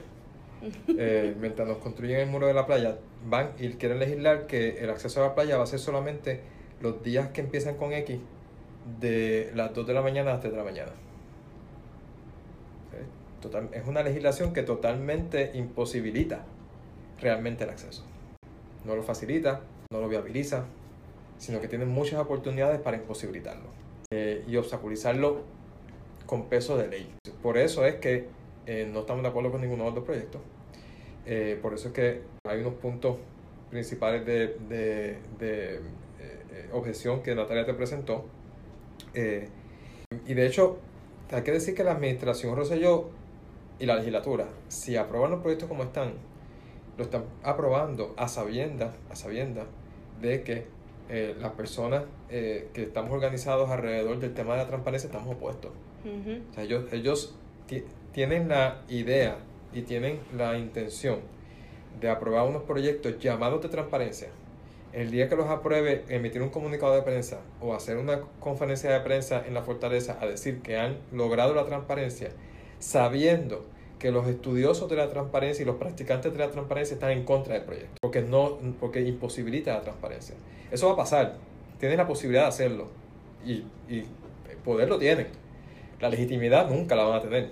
Eh, 0.89 1.37
mientras 1.39 1.69
nos 1.69 1.79
construyen 1.79 2.19
el 2.19 2.27
muro 2.27 2.49
de 2.49 2.53
la 2.53 2.67
playa, 2.67 2.99
van 3.25 3.53
y 3.61 3.69
quieren 3.75 4.01
legislar 4.01 4.49
que 4.49 4.83
el 4.83 4.91
acceso 4.91 5.23
a 5.23 5.29
la 5.29 5.35
playa 5.37 5.57
va 5.57 5.63
a 5.63 5.67
ser 5.69 5.79
solamente 5.79 6.41
los 6.81 7.01
días 7.05 7.29
que 7.29 7.43
empiezan 7.43 7.77
con 7.77 7.93
X 7.93 8.19
de 8.99 9.53
las 9.55 9.73
2 9.73 9.87
de 9.87 9.95
la 9.95 10.03
mañana 10.03 10.31
a 10.31 10.33
las 10.33 10.41
3 10.41 10.53
de 10.53 10.59
la 10.59 10.65
mañana 10.65 10.91
es 13.73 13.87
una 13.87 14.03
legislación 14.03 14.53
que 14.53 14.63
totalmente 14.63 15.53
imposibilita 15.55 16.45
realmente 17.21 17.65
el 17.65 17.71
acceso. 17.71 18.05
No 18.85 18.97
lo 18.97 19.03
facilita, 19.03 19.61
no 19.91 20.01
lo 20.01 20.09
viabiliza, 20.09 20.65
sino 21.39 21.61
que 21.61 21.69
tiene 21.69 21.85
muchas 21.85 22.21
oportunidades 22.21 22.81
para 22.81 22.97
imposibilitarlo 22.97 23.69
eh, 24.11 24.45
y 24.47 24.57
obstaculizarlo 24.57 25.43
con 26.27 26.49
peso 26.49 26.77
de 26.77 26.89
ley. 26.89 27.15
Por 27.43 27.59
eso 27.59 27.87
es 27.87 27.97
que 27.97 28.27
eh, 28.67 28.89
no 28.93 29.01
estamos 29.01 29.23
de 29.23 29.29
acuerdo 29.29 29.53
con 29.53 29.61
ninguno 29.61 29.85
de 29.85 29.93
los 29.93 30.05
proyectos. 30.05 30.41
Eh, 31.27 31.59
por 31.61 31.75
eso 31.75 31.89
es 31.89 31.95
que 31.95 32.23
hay 32.45 32.61
unos 32.61 32.75
puntos 32.75 33.17
principales 33.71 34.25
de, 34.27 35.19
objeción 36.73 37.23
que 37.23 37.35
Natalia 37.35 37.65
te 37.65 37.73
presentó. 37.73 38.27
y 39.15 40.35
de 40.35 40.47
hecho, 40.47 40.79
hay 41.31 41.43
que 41.43 41.53
decir 41.53 41.75
que 41.75 41.85
la 41.85 41.93
administración 41.93 42.57
Rosselló 42.57 43.11
y 43.79 43.87
la 43.87 43.97
legislatura, 43.97 44.47
si 44.69 44.97
aprueban 44.97 45.31
los 45.31 45.41
proyectos 45.41 45.69
como 45.69 45.85
están, 45.85 46.15
lo 46.97 47.05
están 47.05 47.25
aprobando 47.43 48.15
a 48.17 48.29
sabiendas, 48.29 48.95
a 49.11 49.17
sabienda 49.17 49.67
de 50.21 50.43
que 50.43 50.67
eh, 51.09 51.35
las 51.41 51.53
personas 51.53 52.05
eh, 52.29 52.69
que 52.75 52.83
estamos 52.83 53.13
organizados 53.13 53.71
alrededor 53.71 54.19
del 54.19 54.35
tema 54.35 54.55
de 54.55 54.59
la 54.59 54.67
transparencia 54.67 55.07
estamos 55.07 55.35
opuestos. 55.35 55.71
o 56.05 56.55
sea, 56.55 56.65
ellos, 56.65 56.93
ellos 56.93 57.35
tienen 58.13 58.49
la 58.49 58.83
idea 58.89 59.39
y 59.73 59.83
tienen 59.83 60.21
la 60.37 60.59
intención 60.59 61.21
de 62.01 62.11
aprobar 62.11 62.49
unos 62.49 62.63
proyectos 62.63 63.19
llamados 63.19 63.63
de 63.63 63.69
transparencia. 63.69 64.29
El 64.93 65.11
día 65.11 65.29
que 65.29 65.37
los 65.37 65.49
apruebe, 65.49 66.05
emitir 66.09 66.43
un 66.43 66.49
comunicado 66.49 66.95
de 66.95 67.03
prensa 67.03 67.41
o 67.61 67.75
hacer 67.75 67.99
una 67.99 68.21
conferencia 68.41 68.91
de 68.91 69.01
prensa 69.01 69.45
en 69.47 69.55
la 69.55 69.63
fortaleza 69.63 70.19
a 70.21 70.27
decir 70.27 70.63
que 70.63 70.79
han 70.79 70.97
logrado 71.13 71.55
la 71.55 71.67
transparencia 71.67 72.31
sabiendo 72.79 73.65
que 73.99 74.13
los 74.13 74.29
estudiosos 74.29 74.89
de 74.89 74.97
la 74.97 75.09
transparencia 75.09 75.63
y 75.63 75.67
los 75.67 75.77
practicantes 75.77 76.33
de 76.33 76.39
la 76.39 76.51
transparencia 76.51 76.95
están 76.95 77.11
en 77.11 77.25
contra 77.25 77.55
del 77.55 77.65
proyecto, 77.65 77.97
porque, 78.01 78.23
no, 78.23 78.59
porque 78.79 79.01
imposibilita 79.03 79.75
la 79.75 79.81
transparencia. 79.83 80.37
Eso 80.71 80.87
va 80.87 80.93
a 80.93 80.97
pasar, 80.97 81.37
tienen 81.81 81.99
la 81.99 82.07
posibilidad 82.07 82.43
de 82.43 82.49
hacerlo 82.49 82.89
y, 83.45 83.65
y 83.89 84.05
poder 84.65 84.89
lo 84.89 84.99
tienen. 84.99 85.29
La 86.01 86.09
legitimidad 86.09 86.69
nunca 86.69 86.95
la 86.95 87.05
van 87.05 87.17
a 87.17 87.23
tener. 87.23 87.51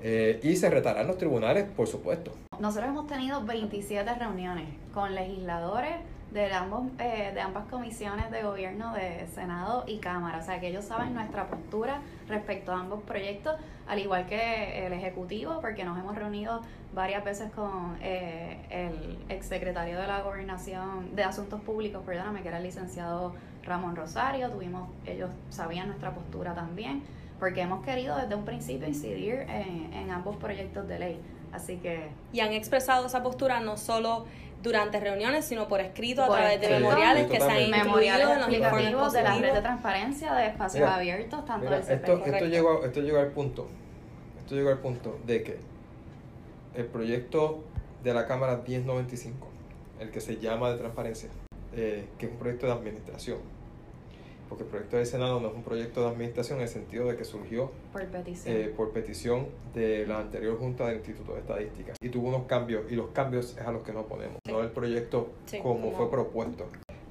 Eh, 0.00 0.38
y 0.42 0.54
se 0.56 0.70
retarán 0.70 1.06
los 1.06 1.18
tribunales, 1.18 1.64
por 1.76 1.86
supuesto. 1.88 2.32
Nosotros 2.60 2.90
hemos 2.90 3.06
tenido 3.06 3.44
27 3.44 4.14
reuniones 4.14 4.68
con 4.94 5.14
legisladores, 5.14 5.94
de, 6.30 6.52
ambos, 6.52 6.82
eh, 6.98 7.30
de 7.34 7.40
ambas 7.40 7.66
comisiones 7.66 8.30
de 8.30 8.42
gobierno 8.42 8.92
de 8.92 9.26
Senado 9.34 9.84
y 9.86 9.98
Cámara. 9.98 10.38
O 10.38 10.42
sea, 10.42 10.60
que 10.60 10.68
ellos 10.68 10.84
saben 10.84 11.14
nuestra 11.14 11.46
postura 11.48 12.00
respecto 12.28 12.72
a 12.72 12.80
ambos 12.80 13.02
proyectos, 13.02 13.54
al 13.86 13.98
igual 13.98 14.26
que 14.26 14.86
el 14.86 14.92
Ejecutivo, 14.92 15.60
porque 15.60 15.84
nos 15.84 15.98
hemos 15.98 16.14
reunido 16.16 16.60
varias 16.94 17.24
veces 17.24 17.50
con 17.52 17.96
eh, 18.02 18.58
el 18.70 19.18
exsecretario 19.28 19.98
de 19.98 20.06
la 20.06 20.20
Gobernación 20.22 21.14
de 21.14 21.24
Asuntos 21.24 21.60
Públicos, 21.62 22.02
perdóname, 22.04 22.42
que 22.42 22.48
era 22.48 22.58
el 22.58 22.64
licenciado 22.64 23.34
Ramón 23.62 23.96
Rosario. 23.96 24.50
Tuvimos, 24.50 24.88
ellos 25.06 25.30
sabían 25.50 25.88
nuestra 25.88 26.12
postura 26.12 26.54
también, 26.54 27.02
porque 27.38 27.62
hemos 27.62 27.84
querido 27.84 28.16
desde 28.16 28.34
un 28.34 28.44
principio 28.44 28.88
incidir 28.88 29.46
en, 29.48 29.92
en 29.92 30.10
ambos 30.10 30.36
proyectos 30.36 30.86
de 30.88 30.98
ley. 30.98 31.20
Así 31.52 31.76
que... 31.76 32.10
Y 32.32 32.40
han 32.40 32.52
expresado 32.52 33.06
esa 33.06 33.22
postura 33.22 33.60
no 33.60 33.76
solo 33.76 34.26
durante 34.62 34.98
reuniones, 35.00 35.44
sino 35.44 35.68
por 35.68 35.80
escrito 35.80 36.22
a 36.24 36.28
través 36.28 36.60
de 36.60 36.68
memoriales 36.68 37.30
que 37.30 37.40
se 37.40 37.50
han 37.50 37.60
incluido 37.60 38.32
en 38.32 38.40
los 38.40 38.52
informes 38.52 39.12
de 39.12 39.22
la 39.22 39.34
red 39.38 39.54
de 39.54 39.60
transparencia 39.60 40.34
de 40.34 40.46
espacios 40.48 40.88
abiertos, 40.88 41.44
tanto 41.44 41.70
del 41.70 41.80
esto, 41.80 42.24
esto 42.24 42.46
llegó, 42.46 42.84
esto 42.84 43.00
llegó 43.00 43.18
al 43.18 43.30
punto, 43.30 43.68
esto 44.40 44.54
llegó 44.54 44.70
al 44.70 44.78
punto 44.78 45.18
de 45.26 45.42
que 45.42 45.58
el 46.74 46.86
proyecto 46.86 47.64
de 48.02 48.14
la 48.14 48.26
Cámara 48.26 48.62
1095, 48.66 49.46
el 50.00 50.10
que 50.10 50.20
se 50.20 50.38
llama 50.38 50.70
de 50.70 50.78
transparencia, 50.78 51.28
eh, 51.74 52.06
que 52.18 52.26
es 52.26 52.32
un 52.32 52.38
proyecto 52.38 52.66
de 52.66 52.72
administración, 52.72 53.38
porque 54.48 54.64
el 54.64 54.70
proyecto 54.70 54.96
del 54.96 55.06
Senado 55.06 55.40
no 55.40 55.48
es 55.48 55.54
un 55.54 55.62
proyecto 55.62 56.02
de 56.02 56.08
administración 56.08 56.58
en 56.58 56.64
el 56.64 56.68
sentido 56.68 57.06
de 57.08 57.16
que 57.16 57.24
surgió 57.24 57.70
por 57.92 58.06
petición, 58.06 58.56
eh, 58.56 58.72
por 58.76 58.92
petición 58.92 59.46
de 59.74 60.06
la 60.06 60.20
anterior 60.20 60.58
Junta 60.58 60.86
del 60.86 60.96
Instituto 60.96 61.34
de 61.34 61.40
Estadística 61.40 61.92
y 62.00 62.08
tuvo 62.08 62.28
unos 62.28 62.46
cambios 62.46 62.90
y 62.90 62.96
los 62.96 63.08
cambios 63.08 63.56
es 63.58 63.66
a 63.66 63.72
los 63.72 63.82
que 63.82 63.92
nos 63.92 64.04
oponemos, 64.04 64.38
no 64.48 64.60
el 64.60 64.70
proyecto 64.70 65.30
como, 65.62 65.92
fue 65.92 66.10
propuesto. 66.10 66.66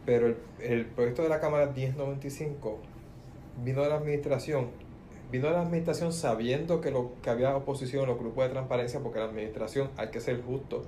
pero 0.06 0.28
el, 0.28 0.38
el 0.62 0.86
proyecto 0.86 1.24
de 1.24 1.30
la 1.30 1.40
Cámara 1.40 1.68
1095 1.68 2.80
vino 3.64 3.82
de 3.82 3.90
la 3.90 3.96
administración, 3.96 4.70
vino 5.32 5.48
de 5.48 5.54
la 5.54 5.62
administración 5.62 6.14
sabiendo 6.14 6.82
que, 6.82 6.92
lo, 6.92 7.12
que 7.22 7.30
había 7.30 7.56
oposición 7.56 8.04
en 8.04 8.10
los 8.10 8.20
grupos 8.20 8.46
de 8.46 8.52
transparencia, 8.52 9.00
porque 9.00 9.20
la 9.20 9.26
administración, 9.26 9.90
hay 9.98 10.10
que 10.10 10.20
ser 10.22 10.42
justo, 10.42 10.84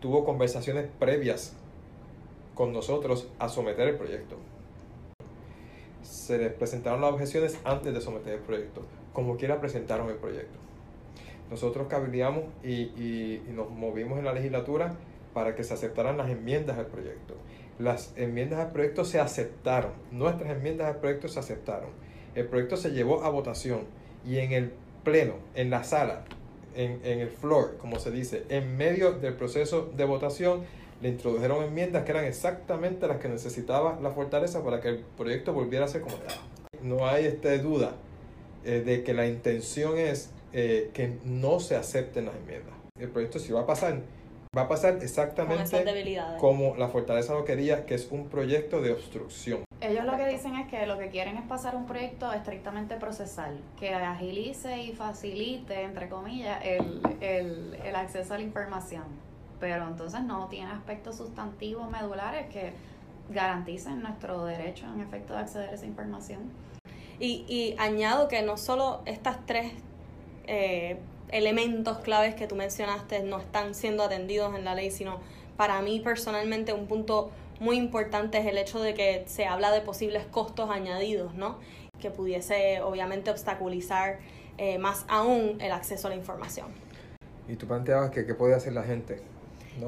tuvo 0.00 0.24
conversaciones 0.24 0.86
previas 0.98 1.54
con 2.54 2.72
nosotros 2.72 3.28
a 3.38 3.48
someter 3.48 3.88
el 3.88 3.96
proyecto. 3.96 4.36
Se 6.04 6.38
les 6.38 6.52
presentaron 6.52 7.00
las 7.00 7.12
objeciones 7.12 7.58
antes 7.64 7.92
de 7.92 8.00
someter 8.00 8.34
el 8.34 8.40
proyecto. 8.40 8.82
Como 9.12 9.36
quiera 9.36 9.60
presentaron 9.60 10.08
el 10.08 10.16
proyecto. 10.16 10.58
Nosotros 11.50 11.88
cabildeamos 11.88 12.44
y, 12.62 12.72
y, 12.72 13.44
nos 13.54 13.70
movimos 13.70 14.18
en 14.18 14.24
la 14.24 14.32
legislatura 14.32 14.96
para 15.32 15.54
que 15.54 15.64
se 15.64 15.74
aceptaran 15.74 16.16
las 16.16 16.30
enmiendas 16.30 16.78
al 16.78 16.86
proyecto. 16.86 17.34
Las 17.78 18.12
enmiendas 18.16 18.60
al 18.60 18.72
proyecto 18.72 19.04
se 19.04 19.18
aceptaron, 19.18 19.92
nuestras 20.12 20.50
enmiendas 20.50 20.94
al 20.94 21.00
proyecto 21.00 21.28
se 21.28 21.40
aceptaron. 21.40 21.90
El 22.34 22.46
proyecto 22.46 22.76
se 22.76 22.92
llevó 22.92 23.24
a 23.24 23.30
votación 23.30 23.82
y 24.26 24.38
en 24.38 24.52
el 24.52 24.72
pleno, 25.02 25.34
en 25.54 25.70
la 25.70 25.84
sala, 25.84 26.24
en, 26.74 27.00
en 27.04 27.20
el 27.20 27.30
floor, 27.30 27.76
como 27.78 27.98
se 27.98 28.10
dice, 28.10 28.44
en 28.48 28.76
medio 28.76 29.12
del 29.12 29.34
proceso 29.34 29.90
de 29.96 30.04
votación, 30.04 30.62
le 31.04 31.10
introdujeron 31.10 31.62
enmiendas 31.62 32.04
que 32.04 32.12
eran 32.12 32.24
exactamente 32.24 33.06
las 33.06 33.18
que 33.18 33.28
necesitaba 33.28 33.98
la 34.00 34.12
fortaleza 34.12 34.64
para 34.64 34.80
que 34.80 34.88
el 34.88 34.98
proyecto 35.00 35.52
volviera 35.52 35.84
a 35.84 35.88
ser 35.88 36.00
como 36.00 36.16
estaba. 36.16 36.40
No 36.80 37.06
hay 37.06 37.26
este, 37.26 37.58
duda 37.58 37.92
eh, 38.64 38.80
de 38.80 39.04
que 39.04 39.12
la 39.12 39.26
intención 39.26 39.98
es 39.98 40.30
eh, 40.54 40.90
que 40.94 41.18
no 41.26 41.60
se 41.60 41.76
acepten 41.76 42.24
las 42.24 42.34
enmiendas. 42.36 42.74
El 42.98 43.10
proyecto 43.10 43.38
si 43.38 43.52
va 43.52 43.60
a 43.60 43.66
pasar, 43.66 44.00
va 44.56 44.62
a 44.62 44.68
pasar 44.68 44.96
exactamente 45.02 45.84
como 46.40 46.74
la 46.76 46.88
fortaleza 46.88 47.34
lo 47.34 47.44
quería, 47.44 47.84
que 47.84 47.96
es 47.96 48.08
un 48.10 48.30
proyecto 48.30 48.80
de 48.80 48.92
obstrucción. 48.92 49.62
Ellos 49.82 50.06
lo 50.06 50.16
que 50.16 50.26
dicen 50.26 50.54
es 50.54 50.68
que 50.68 50.86
lo 50.86 50.98
que 50.98 51.10
quieren 51.10 51.36
es 51.36 51.46
pasar 51.46 51.76
un 51.76 51.84
proyecto 51.84 52.32
estrictamente 52.32 52.96
procesal, 52.96 53.60
que 53.78 53.92
agilice 53.92 54.78
y 54.78 54.92
facilite, 54.92 55.82
entre 55.82 56.08
comillas, 56.08 56.64
el, 56.64 57.02
el, 57.20 57.78
el 57.84 57.94
acceso 57.94 58.32
a 58.32 58.38
la 58.38 58.44
información 58.44 59.33
pero 59.60 59.86
entonces 59.86 60.22
no 60.22 60.48
tiene 60.48 60.70
aspectos 60.70 61.16
sustantivos 61.16 61.90
medulares 61.90 62.46
que 62.48 62.72
garanticen 63.30 64.02
nuestro 64.02 64.44
derecho 64.44 64.86
en 64.92 65.00
efecto 65.00 65.34
de 65.34 65.40
acceder 65.40 65.70
a 65.70 65.72
esa 65.72 65.86
información. 65.86 66.40
Y, 67.18 67.44
y 67.48 67.76
añado 67.78 68.28
que 68.28 68.42
no 68.42 68.56
solo 68.56 69.02
estas 69.06 69.44
tres 69.46 69.72
eh, 70.46 70.98
elementos 71.30 71.98
claves 71.98 72.34
que 72.34 72.46
tú 72.46 72.56
mencionaste 72.56 73.22
no 73.22 73.38
están 73.38 73.74
siendo 73.74 74.02
atendidos 74.02 74.54
en 74.54 74.64
la 74.64 74.74
ley, 74.74 74.90
sino 74.90 75.20
para 75.56 75.80
mí 75.80 76.00
personalmente 76.00 76.72
un 76.72 76.86
punto 76.86 77.30
muy 77.60 77.76
importante 77.76 78.38
es 78.38 78.46
el 78.46 78.58
hecho 78.58 78.80
de 78.80 78.94
que 78.94 79.24
se 79.26 79.46
habla 79.46 79.70
de 79.70 79.80
posibles 79.80 80.26
costos 80.26 80.70
añadidos, 80.70 81.34
¿no? 81.34 81.58
Que 82.00 82.10
pudiese 82.10 82.80
obviamente 82.82 83.30
obstaculizar 83.30 84.18
eh, 84.58 84.78
más 84.78 85.04
aún 85.08 85.58
el 85.60 85.72
acceso 85.72 86.08
a 86.08 86.10
la 86.10 86.16
información. 86.16 86.66
Y 87.48 87.56
tú 87.56 87.66
planteabas 87.66 88.10
que 88.10 88.26
qué 88.26 88.34
puede 88.34 88.54
hacer 88.54 88.72
la 88.72 88.82
gente 88.82 89.22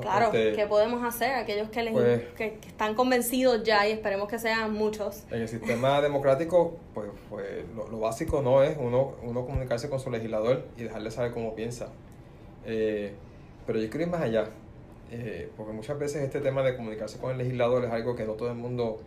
Claro, 0.01 0.27
este, 0.27 0.53
¿qué 0.55 0.67
podemos 0.67 1.03
hacer? 1.05 1.35
Aquellos 1.35 1.69
que, 1.71 1.83
les, 1.83 1.93
pues, 1.93 2.23
que, 2.37 2.59
están 2.67 2.95
convencidos 2.95 3.63
ya 3.63 3.87
y 3.87 3.93
esperemos 3.93 4.29
que 4.29 4.39
sean 4.39 4.73
muchos. 4.73 5.25
En 5.31 5.43
el 5.43 5.49
sistema 5.49 6.01
democrático, 6.03 6.77
pues, 6.93 7.09
pues 7.31 7.47
lo, 7.75 7.99
básico 8.01 8.43
no 8.43 8.63
es 8.63 8.77
uno, 8.79 9.15
uno 9.23 9.47
comunicarse 9.47 9.89
con 9.89 10.01
su 10.01 10.11
legislador 10.11 10.65
y 10.77 10.85
dejarle 10.85 11.11
saber 11.11 11.33
cómo 11.33 11.55
piensa. 11.55 11.89
Eh, 12.65 13.13
pero 13.67 13.79
yo 13.79 13.89
quiero 13.89 14.07
ir 14.07 14.11
más 14.11 14.23
allá, 14.23 14.49
eh, 15.11 15.51
porque 15.57 15.73
muchas 15.73 15.99
veces 15.99 16.23
este 16.23 16.41
tema 16.41 16.63
de 16.63 16.77
comunicarse 16.77 17.19
con 17.19 17.31
el 17.31 17.39
legislador 17.39 17.85
es 17.85 17.91
algo 17.91 18.17
que 18.17 18.25
no 18.25 18.33
todo 18.33 18.49
el 18.49 18.57
mundo 18.57 19.01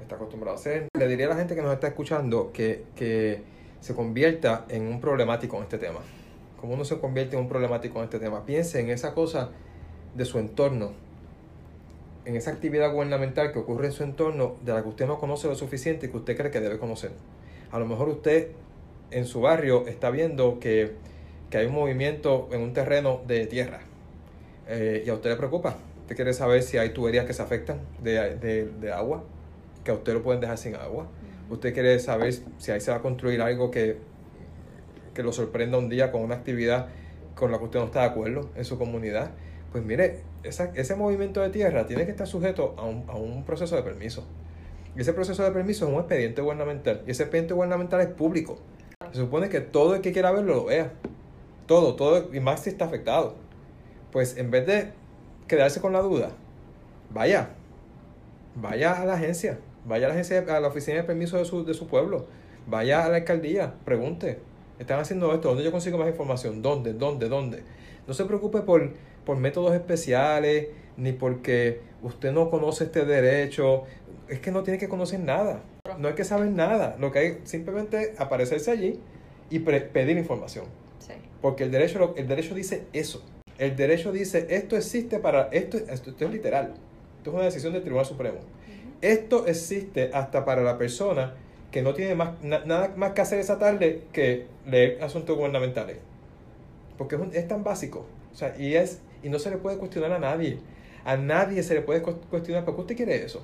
está 0.00 0.14
acostumbrado 0.14 0.56
a 0.56 0.60
hacer. 0.60 0.88
Le 0.96 1.08
diría 1.08 1.26
a 1.26 1.30
la 1.30 1.36
gente 1.36 1.54
que 1.54 1.62
nos 1.62 1.72
está 1.72 1.88
escuchando 1.88 2.52
que, 2.52 2.84
que 2.94 3.42
se 3.80 3.94
convierta 3.94 4.64
en 4.68 4.86
un 4.86 5.00
problemático 5.00 5.56
en 5.56 5.64
este 5.64 5.78
tema. 5.78 6.00
¿Cómo 6.60 6.74
uno 6.74 6.84
se 6.84 6.98
convierte 6.98 7.36
en 7.36 7.42
un 7.42 7.48
problemático 7.48 7.98
en 7.98 8.04
este 8.04 8.18
tema? 8.18 8.44
Piense 8.44 8.80
en 8.80 8.90
esa 8.90 9.14
cosa 9.14 9.50
de 10.14 10.24
su 10.24 10.38
entorno, 10.38 10.92
en 12.24 12.36
esa 12.36 12.50
actividad 12.50 12.92
gubernamental 12.92 13.52
que 13.52 13.58
ocurre 13.58 13.86
en 13.86 13.92
su 13.92 14.02
entorno, 14.02 14.56
de 14.64 14.72
la 14.72 14.82
que 14.82 14.88
usted 14.88 15.06
no 15.06 15.18
conoce 15.18 15.48
lo 15.48 15.54
suficiente 15.54 16.06
y 16.06 16.10
que 16.10 16.16
usted 16.16 16.36
cree 16.36 16.50
que 16.50 16.60
debe 16.60 16.78
conocer. 16.78 17.12
A 17.70 17.78
lo 17.78 17.86
mejor 17.86 18.08
usted 18.08 18.48
en 19.10 19.24
su 19.26 19.40
barrio 19.40 19.86
está 19.86 20.10
viendo 20.10 20.58
que, 20.60 20.92
hay 21.52 21.66
un 21.66 21.74
movimiento 21.74 22.48
en 22.52 22.60
un 22.60 22.72
terreno 22.72 23.22
de 23.26 23.46
tierra 23.46 23.80
eh, 24.68 25.02
y 25.04 25.10
a 25.10 25.14
usted 25.14 25.30
le 25.30 25.36
preocupa. 25.36 25.76
Usted 26.02 26.14
quiere 26.14 26.32
saber 26.32 26.62
si 26.62 26.78
hay 26.78 26.90
tuberías 26.90 27.26
que 27.26 27.32
se 27.32 27.42
afectan 27.42 27.80
de, 28.02 28.92
agua, 28.92 29.24
que 29.82 29.90
a 29.90 29.94
usted 29.94 30.12
lo 30.12 30.22
pueden 30.22 30.40
dejar 30.40 30.58
sin 30.58 30.76
agua. 30.76 31.08
Usted 31.48 31.74
quiere 31.74 31.98
saber 31.98 32.34
si 32.58 32.70
ahí 32.70 32.80
se 32.80 32.92
va 32.92 32.98
a 32.98 33.02
construir 33.02 33.40
algo 33.42 33.72
que, 33.72 33.96
que 35.14 35.22
lo 35.24 35.32
sorprenda 35.32 35.78
un 35.78 35.88
día 35.88 36.12
con 36.12 36.22
una 36.22 36.36
actividad 36.36 36.88
con 37.34 37.50
la 37.50 37.58
que 37.58 37.64
usted 37.64 37.80
no 37.80 37.86
está 37.86 38.00
de 38.00 38.06
acuerdo 38.06 38.50
en 38.54 38.64
su 38.64 38.78
comunidad. 38.78 39.32
Pues 39.72 39.84
mire, 39.84 40.20
ese 40.42 40.96
movimiento 40.96 41.40
de 41.40 41.50
tierra 41.50 41.86
tiene 41.86 42.04
que 42.04 42.10
estar 42.10 42.26
sujeto 42.26 42.74
a 42.76 42.84
un, 42.84 43.44
proceso 43.44 43.76
de 43.76 43.82
permiso. 43.82 44.26
Y 44.96 45.00
ese 45.00 45.12
proceso 45.12 45.44
de 45.44 45.52
permiso 45.52 45.86
es 45.86 45.92
un 45.92 46.00
expediente 46.00 46.42
gubernamental. 46.42 47.02
Y 47.06 47.12
ese 47.12 47.22
expediente 47.22 47.54
gubernamental 47.54 48.00
es 48.00 48.08
público. 48.08 48.58
Se 49.12 49.18
supone 49.18 49.48
que 49.48 49.60
todo 49.60 49.94
el 49.94 50.00
que 50.00 50.12
quiera 50.12 50.32
verlo 50.32 50.54
lo 50.54 50.64
vea. 50.64 50.92
Todo, 51.66 51.94
todo, 51.94 52.34
y 52.34 52.40
más 52.40 52.64
si 52.64 52.70
está 52.70 52.86
afectado. 52.86 53.36
Pues 54.10 54.36
en 54.36 54.50
vez 54.50 54.66
de 54.66 54.90
quedarse 55.46 55.80
con 55.80 55.92
la 55.92 56.00
duda, 56.00 56.30
vaya, 57.10 57.50
vaya 58.56 59.00
a 59.00 59.04
la 59.04 59.14
agencia, 59.14 59.58
vaya 59.84 60.06
a 60.06 60.08
la 60.08 60.14
agencia, 60.14 60.44
a 60.48 60.60
la 60.60 60.68
oficina 60.68 60.96
de 60.96 61.04
permiso 61.04 61.38
de 61.38 61.44
su, 61.44 61.64
de 61.64 61.74
su 61.74 61.86
pueblo, 61.86 62.26
vaya 62.66 63.04
a 63.04 63.08
la 63.08 63.18
alcaldía, 63.18 63.74
pregunte, 63.84 64.40
están 64.80 64.98
haciendo 64.98 65.32
esto, 65.32 65.48
¿dónde 65.48 65.62
yo 65.62 65.70
consigo 65.70 65.98
más 65.98 66.08
información? 66.08 66.62
¿Dónde? 66.62 66.92
¿Dónde? 66.92 67.28
¿Dónde? 67.28 67.62
No 68.08 68.14
se 68.14 68.24
preocupe 68.24 68.62
por 68.62 68.90
por 69.30 69.36
métodos 69.36 69.72
especiales, 69.74 70.66
ni 70.96 71.12
porque 71.12 71.82
usted 72.02 72.32
no 72.32 72.50
conoce 72.50 72.82
este 72.82 73.04
derecho. 73.04 73.84
Es 74.28 74.40
que 74.40 74.50
no 74.50 74.64
tiene 74.64 74.76
que 74.76 74.88
conocer 74.88 75.20
nada. 75.20 75.62
No 75.98 76.08
hay 76.08 76.14
que 76.14 76.24
saber 76.24 76.50
nada. 76.50 76.96
Lo 76.98 77.12
que 77.12 77.18
hay 77.20 77.38
simplemente 77.44 78.16
aparecerse 78.18 78.72
allí 78.72 78.98
y 79.48 79.60
pedir 79.60 80.18
información. 80.18 80.64
Porque 81.40 81.62
el 81.62 81.70
derecho, 81.70 82.12
el 82.16 82.26
derecho 82.26 82.56
dice 82.56 82.86
eso. 82.92 83.22
El 83.56 83.76
derecho 83.76 84.10
dice, 84.10 84.48
esto 84.50 84.76
existe 84.76 85.20
para, 85.20 85.42
esto, 85.52 85.76
esto, 85.76 86.12
es 86.18 86.30
literal. 86.32 86.74
Esto 87.18 87.30
es 87.30 87.36
una 87.36 87.44
decisión 87.44 87.72
del 87.72 87.82
Tribunal 87.82 88.06
Supremo. 88.06 88.38
Esto 89.00 89.46
existe 89.46 90.10
hasta 90.12 90.44
para 90.44 90.62
la 90.62 90.76
persona 90.76 91.34
que 91.70 91.82
no 91.82 91.94
tiene 91.94 92.16
más, 92.16 92.42
nada 92.42 92.94
más 92.96 93.12
que 93.12 93.20
hacer 93.20 93.38
esa 93.38 93.60
tarde 93.60 94.02
que 94.12 94.46
leer 94.66 95.00
asuntos 95.04 95.36
gubernamentales. 95.36 95.98
Porque 96.98 97.14
es, 97.14 97.22
es 97.32 97.46
tan 97.46 97.62
básico. 97.62 98.06
O 98.32 98.34
sea, 98.34 98.56
y 98.58 98.74
es 98.74 99.00
y 99.22 99.28
no 99.28 99.38
se 99.38 99.50
le 99.50 99.56
puede 99.56 99.78
cuestionar 99.78 100.12
a 100.12 100.18
nadie. 100.18 100.58
A 101.04 101.16
nadie 101.16 101.62
se 101.62 101.74
le 101.74 101.80
puede 101.80 102.02
cuestionar. 102.02 102.64
¿Por 102.64 102.74
qué 102.74 102.80
usted 102.82 102.96
quiere 102.96 103.24
eso? 103.24 103.42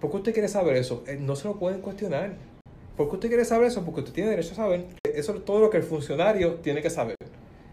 ¿Por 0.00 0.10
qué 0.10 0.16
usted 0.18 0.32
quiere 0.32 0.48
saber 0.48 0.76
eso? 0.76 1.02
Eh, 1.06 1.18
no 1.20 1.34
se 1.36 1.48
lo 1.48 1.58
pueden 1.58 1.80
cuestionar. 1.80 2.36
¿Por 2.96 3.08
qué 3.08 3.14
usted 3.14 3.28
quiere 3.28 3.44
saber 3.44 3.68
eso? 3.68 3.84
Porque 3.84 4.00
usted 4.00 4.12
tiene 4.12 4.30
derecho 4.30 4.52
a 4.52 4.56
saber. 4.56 4.86
Eso 5.02 5.34
es 5.34 5.44
todo 5.44 5.60
lo 5.60 5.70
que 5.70 5.78
el 5.78 5.82
funcionario 5.82 6.54
tiene 6.56 6.82
que 6.82 6.90
saber. 6.90 7.16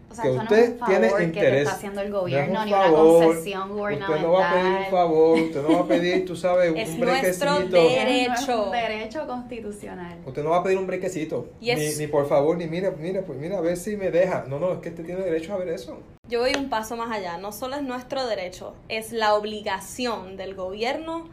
O 0.09 0.15
sea, 0.15 0.23
que 0.23 0.29
usted 0.29 0.47
no 0.47 0.55
es 0.63 0.81
un 0.81 0.88
tiene 0.88 1.07
interés. 1.07 1.33
que 1.33 1.41
te 1.41 1.61
está 1.61 1.71
haciendo 1.73 2.01
el 2.01 2.11
gobierno, 2.11 2.65
ni 2.65 2.71
una 2.71 2.89
concesión 2.89 3.69
gubernamental. 3.69 4.15
Usted 4.15 4.25
no 4.25 4.31
va 4.31 4.49
a 4.49 4.53
pedir 4.53 4.71
un 4.71 4.85
favor, 4.85 5.39
usted 5.39 5.61
no 5.61 5.73
va 5.73 5.79
a 5.79 5.88
pedir, 5.88 6.25
tú 6.25 6.35
sabes, 6.38 6.71
un 6.71 6.77
es 6.77 6.99
brequecito. 6.99 7.45
Nuestro 7.45 7.79
derecho. 7.79 8.73
Es 8.73 8.89
derecho 8.89 9.27
constitucional. 9.27 10.17
Usted 10.25 10.43
no 10.43 10.51
va 10.51 10.57
a 10.57 10.63
pedir 10.63 10.77
un 10.77 10.88
brequecito. 10.88 11.49
Ni, 11.59 11.95
ni 11.97 12.07
por 12.07 12.27
favor, 12.29 12.57
ni 12.57 12.65
mira, 12.67 12.91
mira, 12.97 13.23
pues 13.23 13.38
mira, 13.38 13.57
a 13.57 13.61
ver 13.61 13.75
si 13.75 13.97
me 13.97 14.09
deja. 14.09 14.45
No, 14.47 14.57
no, 14.57 14.71
es 14.73 14.79
que 14.79 14.89
usted 14.89 15.05
tiene 15.05 15.21
derecho 15.21 15.53
a 15.53 15.57
ver 15.57 15.69
eso. 15.69 15.97
Yo 16.27 16.39
voy 16.39 16.53
un 16.57 16.69
paso 16.69 16.97
más 16.97 17.11
allá. 17.11 17.38
No 17.38 17.51
solo 17.51 17.75
es 17.75 17.83
nuestro 17.83 18.25
derecho, 18.25 18.73
es 18.89 19.11
la 19.11 19.35
obligación 19.35 20.38
del 20.38 20.55
gobierno 20.55 21.29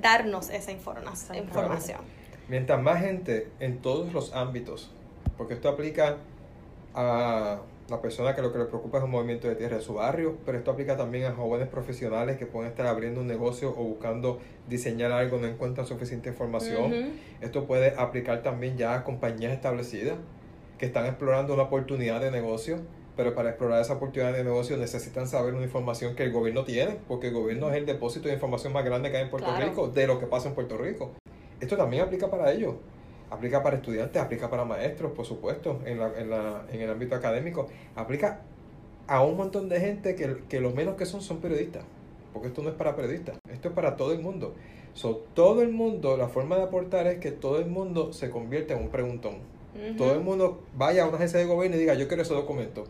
darnos 0.00 0.50
esa 0.50 0.72
información. 0.72 2.00
Mientras 2.48 2.82
más 2.82 3.00
gente 3.00 3.48
en 3.60 3.78
todos 3.78 4.12
los 4.12 4.34
ámbitos, 4.34 4.90
porque 5.36 5.54
esto 5.54 5.68
aplica 5.68 6.16
a 6.94 7.60
la 7.88 8.02
persona 8.02 8.34
que 8.34 8.42
lo 8.42 8.52
que 8.52 8.58
le 8.58 8.64
preocupa 8.64 8.98
es 8.98 9.04
un 9.04 9.10
movimiento 9.10 9.46
de 9.46 9.54
tierra 9.54 9.76
de 9.76 9.82
su 9.82 9.94
barrio, 9.94 10.36
pero 10.44 10.58
esto 10.58 10.72
aplica 10.72 10.96
también 10.96 11.26
a 11.26 11.32
jóvenes 11.32 11.68
profesionales 11.68 12.38
que 12.38 12.46
pueden 12.46 12.70
estar 12.70 12.86
abriendo 12.86 13.20
un 13.20 13.28
negocio 13.28 13.70
o 13.70 13.84
buscando 13.84 14.40
diseñar 14.68 15.12
algo, 15.12 15.38
no 15.38 15.46
encuentran 15.46 15.86
suficiente 15.86 16.28
información. 16.28 17.12
Esto 17.40 17.66
puede 17.66 17.94
aplicar 17.96 18.42
también 18.42 18.76
ya 18.76 18.94
a 18.94 19.04
compañías 19.04 19.52
establecidas 19.52 20.16
que 20.78 20.86
están 20.86 21.06
explorando 21.06 21.54
una 21.54 21.64
oportunidad 21.64 22.20
de 22.20 22.32
negocio 22.32 22.80
pero 23.16 23.34
para 23.34 23.50
explorar 23.50 23.80
esa 23.80 23.94
oportunidad 23.94 24.32
de 24.32 24.44
negocio 24.44 24.76
necesitan 24.76 25.28
saber 25.28 25.54
una 25.54 25.64
información 25.64 26.14
que 26.14 26.22
el 26.24 26.32
gobierno 26.32 26.64
tiene, 26.64 26.96
porque 27.08 27.28
el 27.28 27.34
gobierno 27.34 27.70
es 27.70 27.76
el 27.76 27.86
depósito 27.86 28.28
de 28.28 28.34
información 28.34 28.72
más 28.72 28.84
grande 28.84 29.10
que 29.10 29.18
hay 29.18 29.24
en 29.24 29.30
Puerto 29.30 29.54
Rico, 29.56 29.88
de 29.88 30.06
lo 30.06 30.18
que 30.18 30.26
pasa 30.26 30.48
en 30.48 30.54
Puerto 30.54 30.78
Rico. 30.78 31.10
Esto 31.60 31.76
también 31.76 32.02
aplica 32.02 32.30
para 32.30 32.52
ellos, 32.52 32.74
aplica 33.30 33.62
para 33.62 33.76
estudiantes, 33.76 34.20
aplica 34.20 34.48
para 34.50 34.64
maestros, 34.64 35.12
por 35.12 35.26
supuesto, 35.26 35.80
en, 35.84 35.98
la, 35.98 36.18
en, 36.18 36.30
la, 36.30 36.64
en 36.72 36.80
el 36.80 36.90
ámbito 36.90 37.14
académico, 37.14 37.68
aplica 37.94 38.40
a 39.06 39.22
un 39.22 39.36
montón 39.36 39.68
de 39.68 39.78
gente 39.80 40.14
que, 40.14 40.44
que 40.48 40.60
lo 40.60 40.70
menos 40.70 40.96
que 40.96 41.06
son 41.06 41.20
son 41.20 41.38
periodistas, 41.38 41.84
porque 42.32 42.48
esto 42.48 42.62
no 42.62 42.70
es 42.70 42.74
para 42.74 42.96
periodistas, 42.96 43.36
esto 43.50 43.68
es 43.68 43.74
para 43.74 43.96
todo 43.96 44.12
el 44.12 44.20
mundo. 44.20 44.54
So, 44.94 45.22
todo 45.34 45.62
el 45.62 45.70
mundo, 45.70 46.16
la 46.16 46.28
forma 46.28 46.56
de 46.56 46.62
aportar 46.64 47.06
es 47.06 47.18
que 47.18 47.30
todo 47.30 47.58
el 47.58 47.66
mundo 47.66 48.12
se 48.12 48.30
convierta 48.30 48.74
en 48.74 48.82
un 48.82 48.88
preguntón. 48.88 49.36
Todo 49.96 50.12
el 50.12 50.20
mundo 50.20 50.60
vaya 50.76 51.04
a 51.04 51.06
una 51.08 51.16
agencia 51.16 51.38
de 51.38 51.46
gobierno 51.46 51.78
y 51.78 51.80
diga, 51.80 51.94
yo 51.94 52.06
quiero 52.06 52.22
ese 52.22 52.34
documento, 52.34 52.84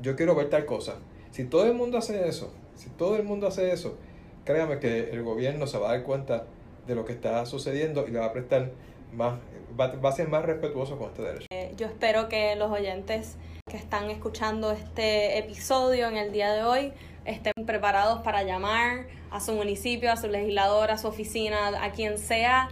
yo 0.00 0.16
quiero 0.16 0.34
ver 0.34 0.50
tal 0.50 0.64
cosa. 0.66 0.96
Si 1.30 1.44
todo 1.44 1.66
el 1.66 1.74
mundo 1.74 1.98
hace 1.98 2.28
eso, 2.28 2.52
si 2.76 2.88
todo 2.90 3.16
el 3.16 3.24
mundo 3.24 3.46
hace 3.46 3.72
eso, 3.72 3.96
créame 4.44 4.78
que 4.78 5.10
el 5.10 5.22
gobierno 5.22 5.66
se 5.66 5.78
va 5.78 5.90
a 5.90 5.92
dar 5.92 6.02
cuenta 6.02 6.44
de 6.86 6.94
lo 6.94 7.04
que 7.04 7.12
está 7.12 7.44
sucediendo 7.46 8.06
y 8.08 8.10
le 8.10 8.18
va 8.18 8.26
a 8.26 8.32
prestar 8.32 8.70
más, 9.12 9.38
va, 9.78 9.88
va 9.96 10.08
a 10.08 10.12
ser 10.12 10.28
más 10.28 10.44
respetuoso 10.44 10.98
con 10.98 11.08
este 11.08 11.22
derecho. 11.22 11.46
Eh, 11.50 11.72
Yo 11.76 11.86
espero 11.86 12.28
que 12.28 12.56
los 12.56 12.70
oyentes 12.70 13.36
que 13.70 13.76
están 13.76 14.10
escuchando 14.10 14.72
este 14.72 15.38
episodio 15.38 16.08
en 16.08 16.16
el 16.16 16.32
día 16.32 16.52
de 16.52 16.62
hoy 16.64 16.92
estén 17.26 17.52
preparados 17.66 18.22
para 18.22 18.42
llamar 18.42 19.06
a 19.30 19.40
su 19.40 19.52
municipio, 19.52 20.10
a 20.10 20.16
su 20.16 20.28
legislador, 20.28 20.90
a 20.90 20.96
su 20.96 21.08
oficina, 21.08 21.68
a 21.84 21.92
quien 21.92 22.16
sea 22.16 22.70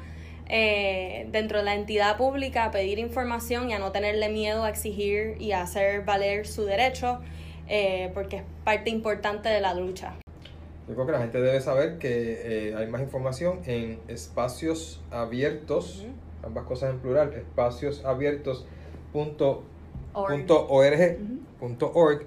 eh, 0.48 1.28
dentro 1.32 1.59
de 1.59 1.64
la 1.64 1.74
entidad 1.74 2.16
pública 2.16 2.64
a 2.64 2.70
pedir 2.70 2.98
información 2.98 3.70
y 3.70 3.74
a 3.74 3.78
no 3.78 3.92
tenerle 3.92 4.28
miedo 4.28 4.64
a 4.64 4.70
exigir 4.70 5.37
y 5.40 5.52
a 5.52 5.62
hacer 5.62 6.04
valer 6.04 6.46
su 6.46 6.64
derecho, 6.64 7.20
eh, 7.68 8.11
porque 8.14 8.37
es 8.37 8.42
parte 8.64 8.90
importante 8.90 9.48
de 9.48 9.61
la 9.61 9.74
lucha. 9.74 10.14
Yo 10.88 10.94
creo 10.94 11.06
que 11.06 11.12
la 11.12 11.18
gente 11.18 11.40
debe 11.40 11.61
saber 11.61 11.98
que 11.98 12.68
eh, 12.68 12.74
hay 12.76 12.87
más 12.87 13.02
información 13.02 13.61
en 13.66 13.98
espacios 14.06 15.02
abiertos, 15.11 16.06
ambas 16.44 16.64
cosas 16.64 16.90
en 16.90 17.00
plural, 17.00 17.35
espaciosabiertos.org 17.35 19.66
Org. 20.18 20.46
punto 21.59 21.92
org, 21.94 22.24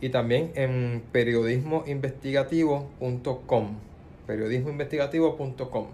y 0.00 0.10
también 0.10 0.52
en 0.54 1.02
periodismoinvestigativo.com 1.10 3.78
periodismoinvestigativo.com 4.26 5.86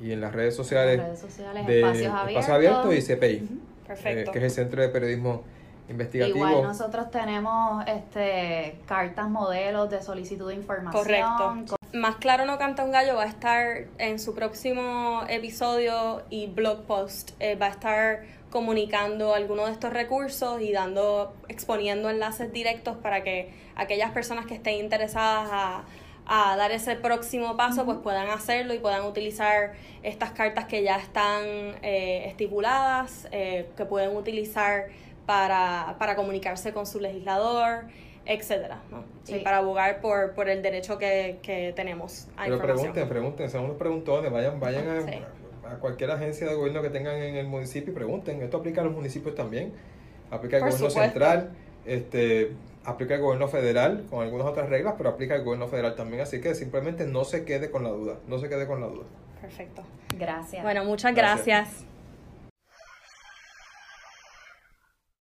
y 0.00 0.12
en 0.12 0.20
las 0.20 0.34
redes 0.34 0.54
sociales 0.54 1.00
redes 1.00 1.20
sociales, 1.20 1.66
de 1.66 1.80
espacios 1.80 2.12
abiertos. 2.12 2.30
Espacio 2.30 2.54
Abierto 2.54 2.92
y 2.92 3.02
CPI, 3.02 3.60
Perfecto. 3.86 4.30
eh, 4.30 4.32
que 4.32 4.38
es 4.38 4.44
el 4.44 4.50
Centro 4.50 4.82
de 4.82 4.88
Periodismo 4.88 5.42
Investigativo. 5.88 6.38
Igual 6.38 6.62
nosotros 6.64 7.10
tenemos 7.10 7.84
este 7.86 8.80
cartas 8.86 9.28
modelos 9.28 9.88
de 9.88 10.02
solicitud 10.02 10.48
de 10.48 10.56
información. 10.56 11.02
Correcto. 11.02 11.76
Más 11.92 12.16
claro 12.16 12.44
no 12.44 12.58
canta 12.58 12.82
un 12.84 12.90
gallo 12.90 13.14
va 13.14 13.22
a 13.22 13.28
estar 13.28 13.84
en 13.98 14.18
su 14.18 14.34
próximo 14.34 15.22
episodio 15.28 16.22
y 16.28 16.48
blog 16.48 16.82
post 16.82 17.30
eh, 17.38 17.54
va 17.54 17.66
a 17.66 17.70
estar 17.70 18.24
comunicando 18.50 19.34
algunos 19.34 19.66
de 19.66 19.72
estos 19.72 19.92
recursos 19.92 20.60
y 20.60 20.72
dando 20.72 21.34
exponiendo 21.48 22.10
enlaces 22.10 22.52
directos 22.52 22.96
para 22.96 23.22
que 23.22 23.52
aquellas 23.76 24.10
personas 24.10 24.46
que 24.46 24.54
estén 24.54 24.76
interesadas 24.76 25.48
a, 25.52 25.84
a 26.26 26.56
dar 26.56 26.72
ese 26.72 26.96
próximo 26.96 27.56
paso 27.56 27.84
pues 27.84 27.98
puedan 27.98 28.28
hacerlo 28.30 28.74
y 28.74 28.78
puedan 28.78 29.04
utilizar 29.04 29.72
estas 30.02 30.30
cartas 30.32 30.64
que 30.66 30.82
ya 30.82 30.96
están 30.96 31.42
eh, 31.82 32.24
estipuladas 32.26 33.28
eh, 33.32 33.66
que 33.76 33.84
pueden 33.84 34.16
utilizar 34.16 34.86
para, 35.24 35.96
para 35.98 36.16
comunicarse 36.16 36.72
con 36.72 36.86
su 36.86 37.00
legislador 37.00 37.84
etcétera 38.24 38.80
¿no? 38.90 39.04
y 39.28 39.38
para 39.40 39.58
abogar 39.58 40.00
por, 40.00 40.32
por 40.34 40.48
el 40.48 40.60
derecho 40.62 40.98
que, 40.98 41.38
que 41.42 41.72
tenemos 41.76 42.26
a 42.36 42.44
Pero 42.46 42.58
pregunten, 42.60 43.08
pregunten, 43.08 43.48
son 43.50 43.64
unos 43.66 43.76
preguntones, 43.76 44.32
vayan, 44.32 44.58
vayan 44.58 44.88
a, 44.88 45.02
Sí. 45.02 45.18
a 45.64 45.76
cualquier 45.78 46.10
agencia 46.10 46.48
de 46.48 46.54
gobierno 46.54 46.82
que 46.82 46.90
tengan 46.90 47.16
en 47.16 47.36
el 47.36 47.46
municipio 47.46 47.92
y 47.92 47.94
pregunten. 47.94 48.42
Esto 48.42 48.56
aplica 48.56 48.80
a 48.80 48.84
los 48.84 48.92
municipios 48.92 49.34
también, 49.36 49.72
aplica 50.30 50.56
al 50.56 50.62
gobierno 50.62 50.90
supuesto. 50.90 51.00
central, 51.00 51.50
este, 51.84 52.52
aplica 52.86 53.14
al 53.14 53.20
gobierno 53.20 53.48
federal 53.48 54.04
con 54.08 54.22
algunas 54.22 54.46
otras 54.46 54.68
reglas, 54.68 54.94
pero 54.96 55.10
aplica 55.10 55.34
al 55.34 55.44
gobierno 55.44 55.68
federal 55.68 55.94
también. 55.94 56.22
Así 56.22 56.40
que 56.40 56.54
simplemente 56.54 57.06
no 57.06 57.24
se 57.24 57.44
quede 57.44 57.70
con 57.70 57.82
la 57.82 57.90
duda, 57.90 58.18
no 58.28 58.38
se 58.38 58.48
quede 58.48 58.66
con 58.66 58.80
la 58.80 58.86
duda. 58.86 59.04
Perfecto. 59.40 59.82
Gracias. 60.18 60.62
Bueno, 60.62 60.84
muchas 60.84 61.14
Gracias. 61.14 61.46
gracias. 61.46 61.85